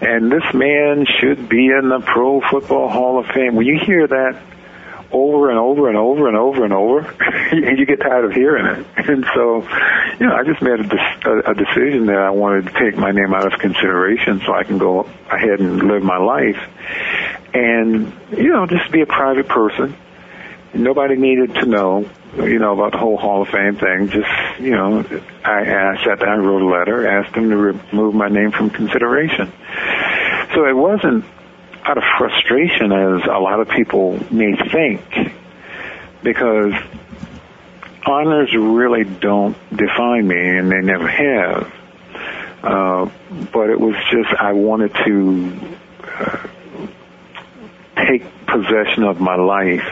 and 0.00 0.30
this 0.30 0.54
man 0.54 1.06
should 1.20 1.48
be 1.48 1.66
in 1.66 1.88
the 1.88 2.00
Pro 2.00 2.40
Football 2.40 2.88
Hall 2.88 3.18
of 3.18 3.26
Fame. 3.26 3.56
When 3.56 3.66
you 3.66 3.78
hear 3.84 4.06
that 4.06 4.40
over 5.12 5.50
and 5.50 5.58
over 5.58 5.88
and 5.88 5.96
over 5.96 6.26
and 6.26 6.36
over 6.36 6.64
and 6.64 6.72
over, 6.72 7.14
you 7.52 7.84
get 7.86 8.00
tired 8.00 8.24
of 8.24 8.32
hearing 8.32 8.66
it. 8.66 8.86
And 9.12 9.26
so, 9.34 9.62
you 10.20 10.26
know, 10.26 10.34
I 10.34 10.44
just 10.44 10.62
made 10.62 10.78
a, 10.80 11.50
a 11.50 11.54
decision 11.54 12.06
that 12.06 12.16
I 12.16 12.30
wanted 12.30 12.66
to 12.66 12.72
take 12.78 12.96
my 12.96 13.10
name 13.10 13.34
out 13.34 13.52
of 13.52 13.58
consideration 13.58 14.40
so 14.46 14.54
I 14.54 14.62
can 14.62 14.78
go 14.78 15.00
ahead 15.28 15.60
and 15.60 15.82
live 15.82 16.02
my 16.02 16.18
life. 16.18 16.56
And, 17.52 18.12
you 18.30 18.48
know, 18.52 18.66
just 18.66 18.90
be 18.90 19.02
a 19.02 19.06
private 19.06 19.48
person. 19.48 19.96
Nobody 20.72 21.16
needed 21.16 21.54
to 21.56 21.66
know, 21.66 22.08
you 22.36 22.58
know, 22.58 22.72
about 22.72 22.92
the 22.92 22.98
whole 22.98 23.16
Hall 23.16 23.42
of 23.42 23.48
Fame 23.48 23.76
thing. 23.76 24.08
Just, 24.08 24.60
you 24.60 24.70
know, 24.70 25.04
I, 25.44 25.60
I 25.60 26.04
sat 26.04 26.20
down, 26.20 26.40
wrote 26.40 26.62
a 26.62 26.66
letter, 26.66 27.06
asked 27.06 27.34
them 27.34 27.50
to 27.50 27.56
remove 27.56 28.14
my 28.14 28.28
name 28.28 28.52
from 28.52 28.70
consideration. 28.70 29.52
So 30.54 30.66
it 30.66 30.74
wasn't 30.74 31.24
out 31.84 31.98
of 31.98 32.04
frustration 32.18 32.92
as 32.92 33.26
a 33.26 33.38
lot 33.38 33.60
of 33.60 33.68
people 33.68 34.18
may 34.32 34.54
think 34.70 35.02
because 36.22 36.72
honors 38.06 38.54
really 38.54 39.04
don't 39.04 39.56
define 39.74 40.26
me 40.26 40.58
and 40.58 40.70
they 40.70 40.80
never 40.80 41.08
have. 41.08 41.72
Uh, 42.62 43.10
but 43.52 43.70
it 43.70 43.80
was 43.80 43.96
just 44.10 44.30
I 44.38 44.52
wanted 44.52 44.94
to 45.04 45.76
uh, 46.04 46.46
take 47.96 48.46
possession 48.46 49.02
of 49.02 49.20
my 49.20 49.34
life, 49.34 49.88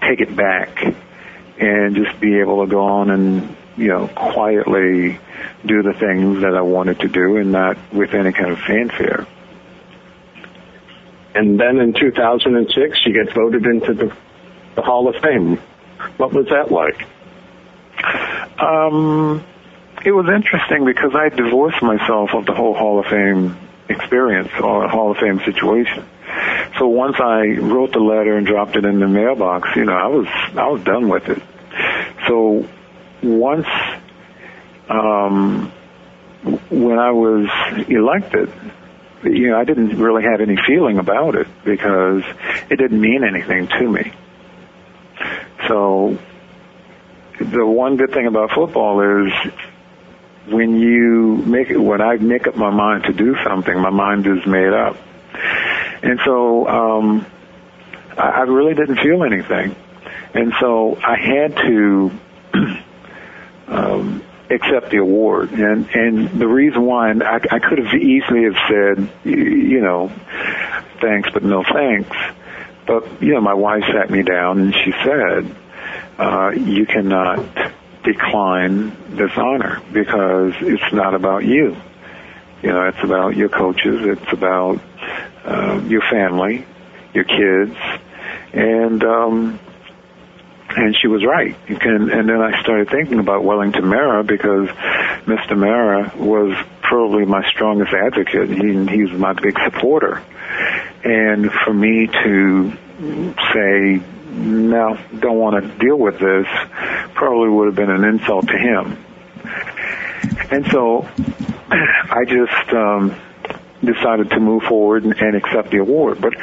take 0.00 0.20
it 0.20 0.34
back, 0.34 0.94
and 1.58 1.96
just 1.96 2.18
be 2.20 2.38
able 2.40 2.64
to 2.64 2.70
go 2.70 2.84
on 2.84 3.10
and 3.10 3.56
you 3.76 3.88
know 3.88 4.08
quietly 4.08 5.18
do 5.64 5.82
the 5.82 5.92
things 5.92 6.42
that 6.42 6.54
I 6.54 6.62
wanted 6.62 7.00
to 7.00 7.08
do 7.08 7.36
and 7.36 7.52
not 7.52 7.76
with 7.92 8.14
any 8.14 8.32
kind 8.32 8.50
of 8.50 8.58
fanfare. 8.60 9.26
And 11.34 11.60
then 11.60 11.78
in 11.78 11.92
2006, 11.92 12.98
you 13.04 13.12
get 13.12 13.34
voted 13.34 13.66
into 13.66 13.92
the, 13.92 14.16
the 14.74 14.82
Hall 14.82 15.06
of 15.06 15.22
Fame. 15.22 15.58
What 16.16 16.32
was 16.32 16.46
that 16.46 16.72
like? 16.72 17.06
Um, 18.58 19.44
it 20.04 20.12
was 20.12 20.26
interesting 20.34 20.86
because 20.86 21.14
I 21.14 21.28
divorced 21.28 21.82
myself 21.82 22.30
of 22.32 22.46
the 22.46 22.54
whole 22.54 22.74
Hall 22.74 23.00
of 23.00 23.06
Fame 23.06 23.56
experience 23.88 24.50
or 24.62 24.88
Hall 24.88 25.10
of 25.10 25.18
Fame 25.18 25.40
situation. 25.40 26.06
So 26.78 26.88
once 26.88 27.16
I 27.18 27.46
wrote 27.58 27.92
the 27.92 28.00
letter 28.00 28.36
and 28.36 28.46
dropped 28.46 28.76
it 28.76 28.84
in 28.84 29.00
the 29.00 29.08
mailbox, 29.08 29.68
you 29.76 29.84
know, 29.84 29.94
I 29.94 30.06
was 30.08 30.26
I 30.56 30.68
was 30.68 30.82
done 30.82 31.08
with 31.08 31.28
it. 31.28 31.42
So 32.26 32.68
once 33.22 33.66
um, 34.88 35.72
when 36.70 36.98
I 36.98 37.10
was 37.12 37.48
elected, 37.88 38.52
you 39.24 39.50
know, 39.50 39.58
I 39.58 39.64
didn't 39.64 39.98
really 39.98 40.22
have 40.24 40.40
any 40.40 40.56
feeling 40.66 40.98
about 40.98 41.34
it 41.34 41.46
because 41.64 42.22
it 42.70 42.76
didn't 42.76 43.00
mean 43.00 43.24
anything 43.24 43.68
to 43.68 43.90
me. 43.90 44.12
So 45.68 46.18
the 47.40 47.66
one 47.66 47.96
good 47.96 48.12
thing 48.12 48.26
about 48.26 48.50
football 48.52 49.26
is 49.26 49.32
when 50.48 50.78
you 50.78 51.36
make 51.44 51.70
it, 51.70 51.78
when 51.78 52.00
I 52.00 52.16
make 52.16 52.46
up 52.46 52.56
my 52.56 52.70
mind 52.70 53.04
to 53.04 53.12
do 53.12 53.36
something, 53.44 53.78
my 53.78 53.90
mind 53.90 54.26
is 54.26 54.46
made 54.46 54.72
up. 54.72 54.96
And 56.02 56.20
so, 56.24 56.68
um, 56.68 57.26
I, 58.16 58.28
I 58.28 58.40
really 58.42 58.74
didn't 58.74 58.96
feel 58.96 59.22
anything. 59.24 59.76
And 60.34 60.52
so 60.60 60.96
I 60.96 61.16
had 61.16 61.56
to, 61.56 62.10
um, 63.68 64.22
accept 64.50 64.90
the 64.90 64.98
award. 64.98 65.50
And, 65.52 65.88
and 65.94 66.40
the 66.40 66.46
reason 66.46 66.82
why, 66.82 67.10
and 67.10 67.22
I, 67.22 67.36
I 67.50 67.58
could 67.58 67.78
have 67.78 67.94
easily 67.94 68.44
have 68.44 68.56
said, 68.68 69.10
you 69.24 69.80
know, 69.80 70.12
thanks, 71.00 71.30
but 71.32 71.42
no 71.42 71.64
thanks. 71.64 72.16
But, 72.86 73.22
you 73.22 73.34
know, 73.34 73.40
my 73.40 73.54
wife 73.54 73.84
sat 73.92 74.10
me 74.10 74.22
down 74.22 74.60
and 74.60 74.74
she 74.74 74.92
said, 75.04 75.54
uh, 76.18 76.50
you 76.50 76.86
cannot 76.86 77.40
decline 78.04 78.96
this 79.16 79.32
honor 79.36 79.82
because 79.92 80.54
it's 80.60 80.92
not 80.92 81.14
about 81.14 81.44
you. 81.44 81.76
You 82.62 82.70
know, 82.70 82.88
it's 82.88 83.02
about 83.02 83.36
your 83.36 83.48
coaches, 83.48 84.00
it's 84.02 84.32
about 84.32 84.80
uh, 85.46 85.80
your 85.86 86.02
family, 86.02 86.66
your 87.14 87.24
kids, 87.24 87.76
and 88.52 89.02
um, 89.04 89.60
and 90.76 90.96
she 91.00 91.08
was 91.08 91.24
right. 91.24 91.56
You 91.68 91.76
can, 91.76 92.10
and 92.10 92.28
then 92.28 92.42
I 92.42 92.60
started 92.62 92.90
thinking 92.90 93.18
about 93.18 93.44
Wellington 93.44 93.86
Mara 93.86 94.24
because 94.24 94.68
Mr. 95.24 95.56
Mara 95.56 96.12
was 96.16 96.56
probably 96.82 97.24
my 97.24 97.48
strongest 97.50 97.92
advocate. 97.92 98.50
He, 98.50 98.86
he 98.86 99.02
was 99.02 99.12
my 99.12 99.32
big 99.32 99.56
supporter. 99.64 100.22
And 101.02 101.50
for 101.64 101.72
me 101.72 102.06
to 102.08 102.72
say, 103.52 104.02
no, 104.30 104.98
don't 105.18 105.38
want 105.38 105.62
to 105.62 105.78
deal 105.78 105.96
with 105.98 106.18
this, 106.18 106.46
probably 107.14 107.48
would 107.48 107.66
have 107.66 107.74
been 107.74 107.90
an 107.90 108.04
insult 108.04 108.46
to 108.48 108.58
him. 108.58 109.04
And 110.50 110.66
so 110.70 111.02
I 111.70 112.24
just 112.26 112.72
um, 112.72 113.16
decided 113.84 114.30
to 114.30 114.40
move 114.40 114.62
forward 114.64 115.04
and, 115.04 115.14
and 115.18 115.36
accept 115.36 115.70
the 115.70 115.78
award. 115.78 116.20
But 116.20 116.34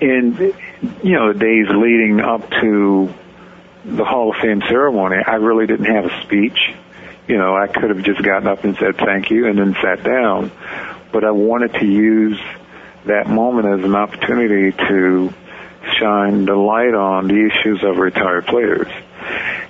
in 0.00 0.54
you 1.02 1.12
know 1.12 1.32
the 1.32 1.38
days 1.38 1.66
leading 1.68 2.20
up 2.20 2.48
to 2.62 3.12
the 3.84 4.04
Hall 4.04 4.30
of 4.30 4.36
Fame 4.40 4.62
ceremony, 4.68 5.16
I 5.24 5.36
really 5.36 5.66
didn't 5.66 5.86
have 5.86 6.06
a 6.06 6.22
speech. 6.22 6.58
You 7.26 7.38
know, 7.38 7.54
I 7.54 7.66
could 7.66 7.90
have 7.90 8.02
just 8.02 8.22
gotten 8.22 8.48
up 8.48 8.64
and 8.64 8.76
said 8.76 8.96
thank 8.96 9.30
you 9.30 9.46
and 9.46 9.58
then 9.58 9.74
sat 9.80 10.02
down, 10.02 10.50
but 11.12 11.24
I 11.24 11.30
wanted 11.30 11.74
to 11.74 11.86
use 11.86 12.38
that 13.06 13.28
moment 13.28 13.66
as 13.66 13.84
an 13.84 13.94
opportunity 13.94 14.72
to 14.72 15.32
shine 15.98 16.44
the 16.44 16.54
light 16.54 16.94
on 16.94 17.28
the 17.28 17.46
issues 17.46 17.82
of 17.82 17.96
retired 17.96 18.46
players. 18.46 18.88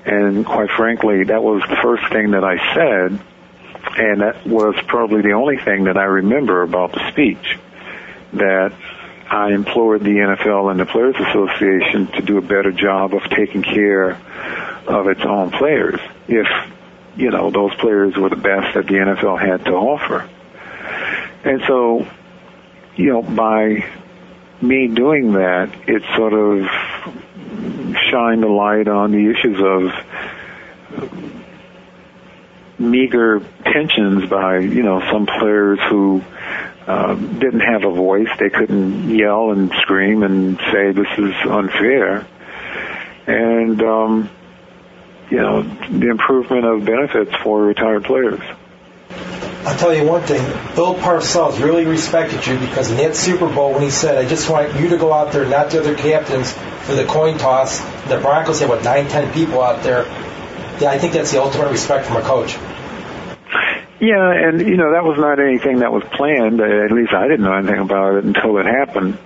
And 0.04 0.44
quite 0.46 0.70
frankly, 0.76 1.24
that 1.24 1.42
was 1.42 1.62
the 1.68 1.76
first 1.82 2.10
thing 2.12 2.32
that 2.32 2.44
I 2.44 2.56
said, 2.74 3.20
and 3.96 4.20
that 4.20 4.46
was 4.46 4.74
probably 4.86 5.22
the 5.22 5.32
only 5.32 5.56
thing 5.56 5.84
that 5.84 5.96
I 5.96 6.04
remember 6.04 6.62
about 6.62 6.92
the 6.92 7.10
speech. 7.10 7.58
That 8.32 8.72
I 9.28 9.52
implored 9.52 10.02
the 10.02 10.10
NFL 10.10 10.70
and 10.70 10.80
the 10.80 10.86
Players 10.86 11.14
Association 11.16 12.08
to 12.12 12.22
do 12.22 12.38
a 12.38 12.42
better 12.42 12.72
job 12.72 13.14
of 13.14 13.22
taking 13.30 13.62
care 13.62 14.20
of 14.86 15.06
its 15.06 15.22
own 15.22 15.50
players 15.52 16.00
if, 16.26 16.48
you 17.16 17.30
know, 17.30 17.50
those 17.50 17.74
players 17.74 18.16
were 18.16 18.28
the 18.28 18.36
best 18.36 18.74
that 18.74 18.86
the 18.86 18.94
NFL 18.94 19.40
had 19.40 19.64
to 19.66 19.72
offer. 19.72 20.28
And 21.44 21.62
so, 21.66 22.06
you 22.96 23.12
know, 23.12 23.22
by 23.22 23.84
me 24.60 24.88
doing 24.88 25.32
that, 25.32 25.70
it 25.86 26.02
sort 26.16 26.32
of 26.32 26.66
shined 28.10 28.44
a 28.44 28.50
light 28.50 28.88
on 28.88 29.12
the 29.12 29.30
issues 29.30 29.60
of 29.60 29.92
meager 32.80 33.40
pensions 33.40 34.28
by, 34.28 34.58
you 34.58 34.82
know, 34.82 35.00
some 35.12 35.26
players 35.26 35.78
who 35.88 36.22
um, 36.86 37.38
didn't 37.38 37.60
have 37.60 37.84
a 37.84 37.90
voice. 37.90 38.28
They 38.38 38.50
couldn't 38.50 39.14
yell 39.16 39.52
and 39.52 39.70
scream 39.82 40.22
and 40.22 40.58
say 40.72 40.92
this 40.92 41.06
is 41.18 41.34
unfair. 41.46 42.26
And 43.26 43.80
um, 43.82 44.30
you 45.30 45.38
know 45.38 45.62
the 45.62 46.10
improvement 46.10 46.64
of 46.64 46.84
benefits 46.84 47.34
for 47.42 47.62
retired 47.62 48.04
players. 48.04 48.40
I'll 49.62 49.76
tell 49.76 49.94
you 49.94 50.04
one 50.04 50.22
thing. 50.22 50.42
Bill 50.74 50.94
Parcells 50.94 51.62
really 51.62 51.84
respected 51.84 52.46
you 52.46 52.58
because 52.58 52.90
in 52.90 52.96
that 52.96 53.14
Super 53.14 53.46
Bowl 53.52 53.72
when 53.72 53.82
he 53.82 53.90
said, 53.90 54.18
"I 54.18 54.28
just 54.28 54.50
want 54.50 54.74
you 54.80 54.88
to 54.88 54.96
go 54.96 55.12
out 55.12 55.32
there, 55.32 55.46
not 55.46 55.70
the 55.70 55.80
other 55.80 55.94
captains, 55.94 56.52
for 56.52 56.94
the 56.94 57.04
coin 57.04 57.38
toss," 57.38 57.80
the 58.08 58.18
Broncos 58.18 58.60
had 58.60 58.68
what 58.68 58.82
nine, 58.82 59.08
ten 59.08 59.32
people 59.32 59.62
out 59.62 59.82
there. 59.82 60.04
Yeah, 60.80 60.90
I 60.90 60.98
think 60.98 61.12
that's 61.12 61.30
the 61.30 61.40
ultimate 61.40 61.70
respect 61.70 62.06
from 62.06 62.16
a 62.16 62.22
coach. 62.22 62.56
Yeah, 64.00 64.32
and 64.32 64.60
you 64.62 64.78
know 64.78 64.92
that 64.92 65.04
was 65.04 65.18
not 65.18 65.38
anything 65.38 65.80
that 65.80 65.92
was 65.92 66.02
planned. 66.16 66.58
At 66.58 66.90
least 66.90 67.12
I 67.12 67.28
didn't 67.28 67.44
know 67.44 67.52
anything 67.52 67.80
about 67.80 68.14
it 68.14 68.24
until 68.24 68.56
it 68.56 68.64
happened. 68.64 69.18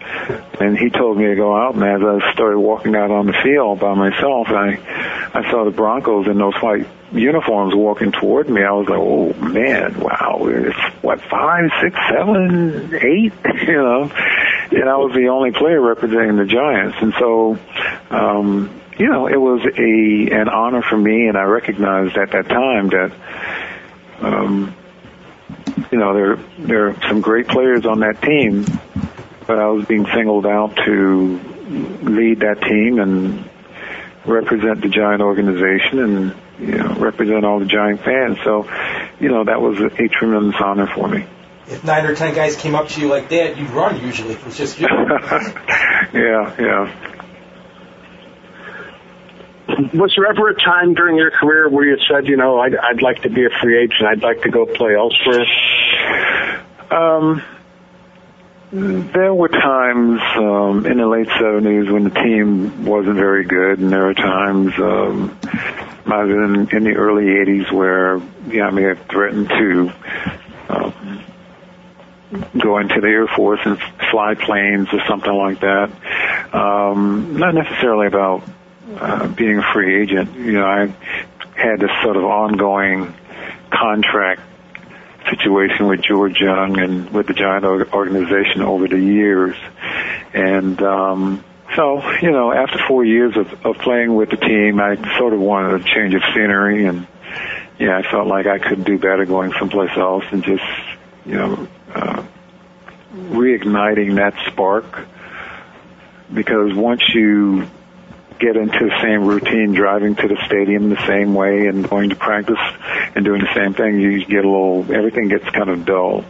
And 0.61 0.77
he 0.77 0.91
told 0.91 1.17
me 1.17 1.27
to 1.27 1.37
go 1.37 1.55
out, 1.55 1.75
and 1.77 1.85
as 1.85 2.03
I 2.03 2.33
started 2.33 2.59
walking 2.59 2.97
out 2.97 3.13
on 3.13 3.27
the 3.27 3.35
field 3.41 3.79
by 3.79 3.95
myself, 3.95 4.49
I 4.49 4.75
I 5.33 5.49
saw 5.49 5.65
the 5.65 5.71
Broncos 5.71 6.27
in 6.27 6.39
those 6.39 6.57
white 6.61 6.89
uniforms 7.13 7.73
walking 7.73 8.11
toward 8.11 8.49
me. 8.49 8.65
I 8.65 8.73
was 8.73 8.89
like, 8.89 8.99
oh 8.99 9.33
man, 9.35 10.01
wow, 10.01 10.47
it's 10.51 10.77
what 11.05 11.21
five, 11.21 11.71
six, 11.81 11.97
seven, 12.11 12.95
eight, 12.97 13.33
you 13.69 13.75
know. 13.79 14.11
And 14.73 14.89
I 14.89 14.97
was 14.97 15.13
the 15.15 15.29
only 15.29 15.53
player 15.53 15.81
representing 15.81 16.37
the 16.37 16.47
Giants, 16.47 16.97
and 17.01 17.15
so. 17.19 17.59
um 18.11 18.81
you 18.97 19.09
know, 19.09 19.27
it 19.27 19.41
was 19.41 19.61
a 19.77 20.41
an 20.41 20.49
honor 20.49 20.81
for 20.81 20.97
me, 20.97 21.27
and 21.27 21.37
I 21.37 21.43
recognized 21.43 22.17
at 22.17 22.31
that 22.31 22.49
time 22.49 22.91
that 22.91 23.11
um, 24.21 24.75
you 25.91 25.99
know, 25.99 26.15
there 26.15 26.37
there 26.59 26.89
are 26.89 26.97
some 27.09 27.21
great 27.21 27.49
players 27.49 27.87
on 27.87 28.01
that 28.01 28.23
team, 28.23 28.65
but 29.47 29.59
I 29.59 29.67
was 29.69 29.87
being 29.87 30.07
singled 30.15 30.47
out 30.47 30.77
to 30.85 31.41
lead 32.03 32.41
that 32.41 32.61
team 32.63 32.99
and 32.99 33.49
represent 34.25 34.81
the 34.81 34.89
Giant 34.89 35.23
organization 35.23 35.99
and 35.99 36.37
you 36.59 36.79
know 36.79 36.95
represent 36.95 37.45
all 37.45 37.59
the 37.59 37.67
Giant 37.67 38.01
fans. 38.03 38.39
So, 38.45 38.69
you 39.21 39.29
know, 39.29 39.45
that 39.45 39.61
was 39.61 39.79
a, 39.81 39.87
a 39.87 40.09
tremendous 40.09 40.61
honor 40.61 40.87
for 40.87 41.09
me. 41.09 41.27
If 41.67 41.83
nine 41.83 42.05
or 42.05 42.15
ten 42.15 42.35
guys 42.35 42.57
came 42.57 42.75
up 42.75 42.89
to 42.89 43.01
you 43.01 43.09
like 43.09 43.31
that, 43.31 43.57
you'd 43.57 43.71
run 43.71 44.01
usually. 44.05 44.35
It 44.35 44.45
was 44.45 44.57
just 44.57 44.79
you. 44.79 44.87
yeah, 44.91 46.55
yeah 46.59 47.14
was 49.93 50.13
there 50.17 50.27
ever 50.27 50.49
a 50.49 50.55
time 50.55 50.95
during 50.95 51.17
your 51.17 51.31
career 51.31 51.69
where 51.69 51.85
you 51.85 51.97
said, 52.09 52.27
you 52.27 52.37
know, 52.37 52.59
I'd, 52.61 52.77
I'd 52.77 53.03
like 53.03 53.23
to 53.23 53.31
be 53.31 53.45
a 53.45 53.51
free 53.61 53.83
agent, 53.83 54.03
I'd 54.03 54.23
like 54.23 54.43
to 54.43 54.51
go 54.51 54.67
play 54.67 54.95
elsewhere? 54.97 55.45
Um, 56.91 57.43
there 58.75 59.33
were 59.33 59.49
times 59.49 60.21
um, 60.37 60.85
in 60.85 60.99
the 60.99 61.07
late 61.07 61.29
'70s 61.29 61.93
when 61.93 62.05
the 62.05 62.11
team 62.11 62.85
wasn't 62.85 63.17
very 63.17 63.45
good, 63.45 63.79
and 63.79 63.93
there 63.93 64.07
were 64.07 64.15
times 64.15 64.73
um, 64.79 65.39
in, 66.07 66.69
in 66.73 66.85
the 66.85 66.95
early 66.97 67.25
'80s 67.25 67.71
where 67.71 68.21
yeah, 68.49 68.67
I 68.67 68.71
may 68.71 68.83
have 68.83 69.01
threatened 69.09 69.49
to 69.49 69.93
um, 70.69 71.25
go 72.61 72.79
into 72.79 73.01
the 73.01 73.07
Air 73.07 73.29
Force 73.29 73.61
and 73.65 73.79
fly 74.11 74.35
planes 74.35 74.89
or 74.93 75.01
something 75.07 75.33
like 75.33 75.61
that. 75.61 75.91
Um, 76.53 77.37
not 77.39 77.55
necessarily 77.55 78.09
about 78.09 78.43
uh, 78.97 79.29
being 79.29 79.59
a 79.59 79.73
free 79.73 80.03
agent, 80.03 80.35
you 80.37 80.53
know, 80.53 80.65
I 80.65 80.87
had 81.57 81.81
this 81.81 81.91
sort 82.03 82.17
of 82.17 82.25
ongoing 82.25 83.15
contract 83.71 84.41
situation 85.31 85.87
with 85.87 86.03
George 86.03 86.39
Young 86.41 86.79
and 86.79 87.11
with 87.11 87.27
the 87.27 87.35
Giant 87.35 87.65
organization 87.65 88.63
over 88.63 88.89
the 88.89 88.99
years. 88.99 89.57
And, 90.33 90.81
um, 90.83 91.45
so, 91.77 92.03
you 92.21 92.31
know, 92.31 92.53
after 92.53 92.79
four 92.87 93.05
years 93.05 93.37
of, 93.37 93.67
of 93.67 93.79
playing 93.79 94.15
with 94.15 94.31
the 94.31 94.37
team, 94.37 94.81
I 94.81 94.97
sort 95.19 95.33
of 95.33 95.41
wanted 95.41 95.81
a 95.81 95.85
change 95.85 96.15
of 96.15 96.23
scenery 96.35 96.87
and, 96.87 97.07
yeah, 97.79 97.99
I 97.99 98.03
felt 98.09 98.29
like 98.29 98.47
I 98.47 98.59
could 98.59 98.85
do 98.85 98.99
better 98.99 99.25
going 99.25 99.53
someplace 99.59 99.97
else 99.97 100.25
and 100.31 100.45
just, 100.45 100.63
you 101.27 101.35
know, 101.35 101.69
uh, 101.93 102.23
reigniting 103.13 104.17
that 104.17 104.35
spark. 104.47 105.07
Because 106.33 106.75
once 106.75 107.03
you 107.15 107.69
get 108.39 108.57
into 108.57 108.79
the 108.79 109.01
same 109.01 109.25
routine, 109.25 109.73
driving 109.73 110.15
to 110.17 110.29
the 110.29 110.37
stadium 110.47 110.91
the 110.91 111.07
same 111.07 111.35
way 111.35 111.67
and 111.67 111.89
going 111.89 112.11
to 112.11 112.17
practice 112.17 112.59
and 113.15 113.25
doing 113.25 113.41
the 113.41 113.55
same 113.55 113.75
thing, 113.75 114.01
you 114.01 114.25
get 114.25 114.45
a 114.45 114.51
little, 114.51 114.81
everything 114.93 115.29
gets 115.29 115.49
kind 115.51 115.71
of 115.71 115.85
dull. 115.85 116.25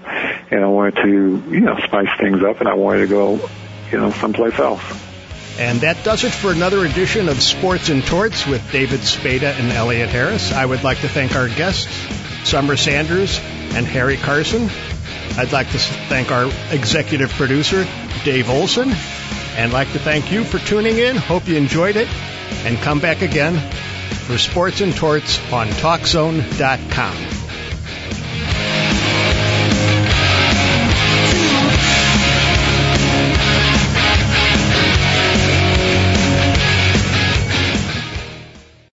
And 0.50 0.62
I 0.62 0.66
wanted 0.66 0.96
to, 0.96 1.42
you 1.50 1.60
know, 1.60 1.78
spice 1.78 2.08
things 2.18 2.42
up 2.42 2.60
and 2.60 2.68
I 2.68 2.74
wanted 2.74 3.00
to 3.00 3.06
go, 3.06 3.50
you 3.90 3.98
know, 3.98 4.10
someplace 4.12 4.58
else. 4.58 4.82
And 5.58 5.80
that 5.82 6.02
does 6.04 6.24
it 6.24 6.32
for 6.32 6.50
another 6.50 6.84
edition 6.84 7.28
of 7.28 7.40
Sports 7.40 7.88
and 7.88 8.04
Torts 8.04 8.46
with 8.46 8.72
David 8.72 9.00
Spada 9.00 9.54
and 9.54 9.70
Elliot 9.72 10.08
Harris. 10.08 10.52
I 10.52 10.66
would 10.66 10.82
like 10.82 11.00
to 11.00 11.08
thank 11.08 11.36
our 11.36 11.48
guests, 11.48 11.88
Summer 12.48 12.76
Sanders 12.76 13.38
and 13.38 13.86
Harry 13.86 14.16
Carson. 14.16 14.68
I'd 15.36 15.52
like 15.52 15.70
to 15.70 15.78
thank 15.78 16.32
our 16.32 16.46
executive 16.72 17.30
producer, 17.30 17.86
Dave 18.24 18.50
Olson, 18.50 18.90
and 19.56 19.72
like 19.72 19.92
to 19.92 19.98
thank 19.98 20.32
you 20.32 20.44
for 20.44 20.58
tuning 20.58 20.98
in. 20.98 21.16
Hope 21.16 21.48
you 21.48 21.56
enjoyed 21.56 21.96
it 21.96 22.08
and 22.64 22.76
come 22.78 23.00
back 23.00 23.22
again 23.22 23.58
for 24.26 24.38
Sports 24.38 24.80
and 24.80 24.94
Torts 24.94 25.38
on 25.52 25.68
TalkZone.com. 25.68 27.43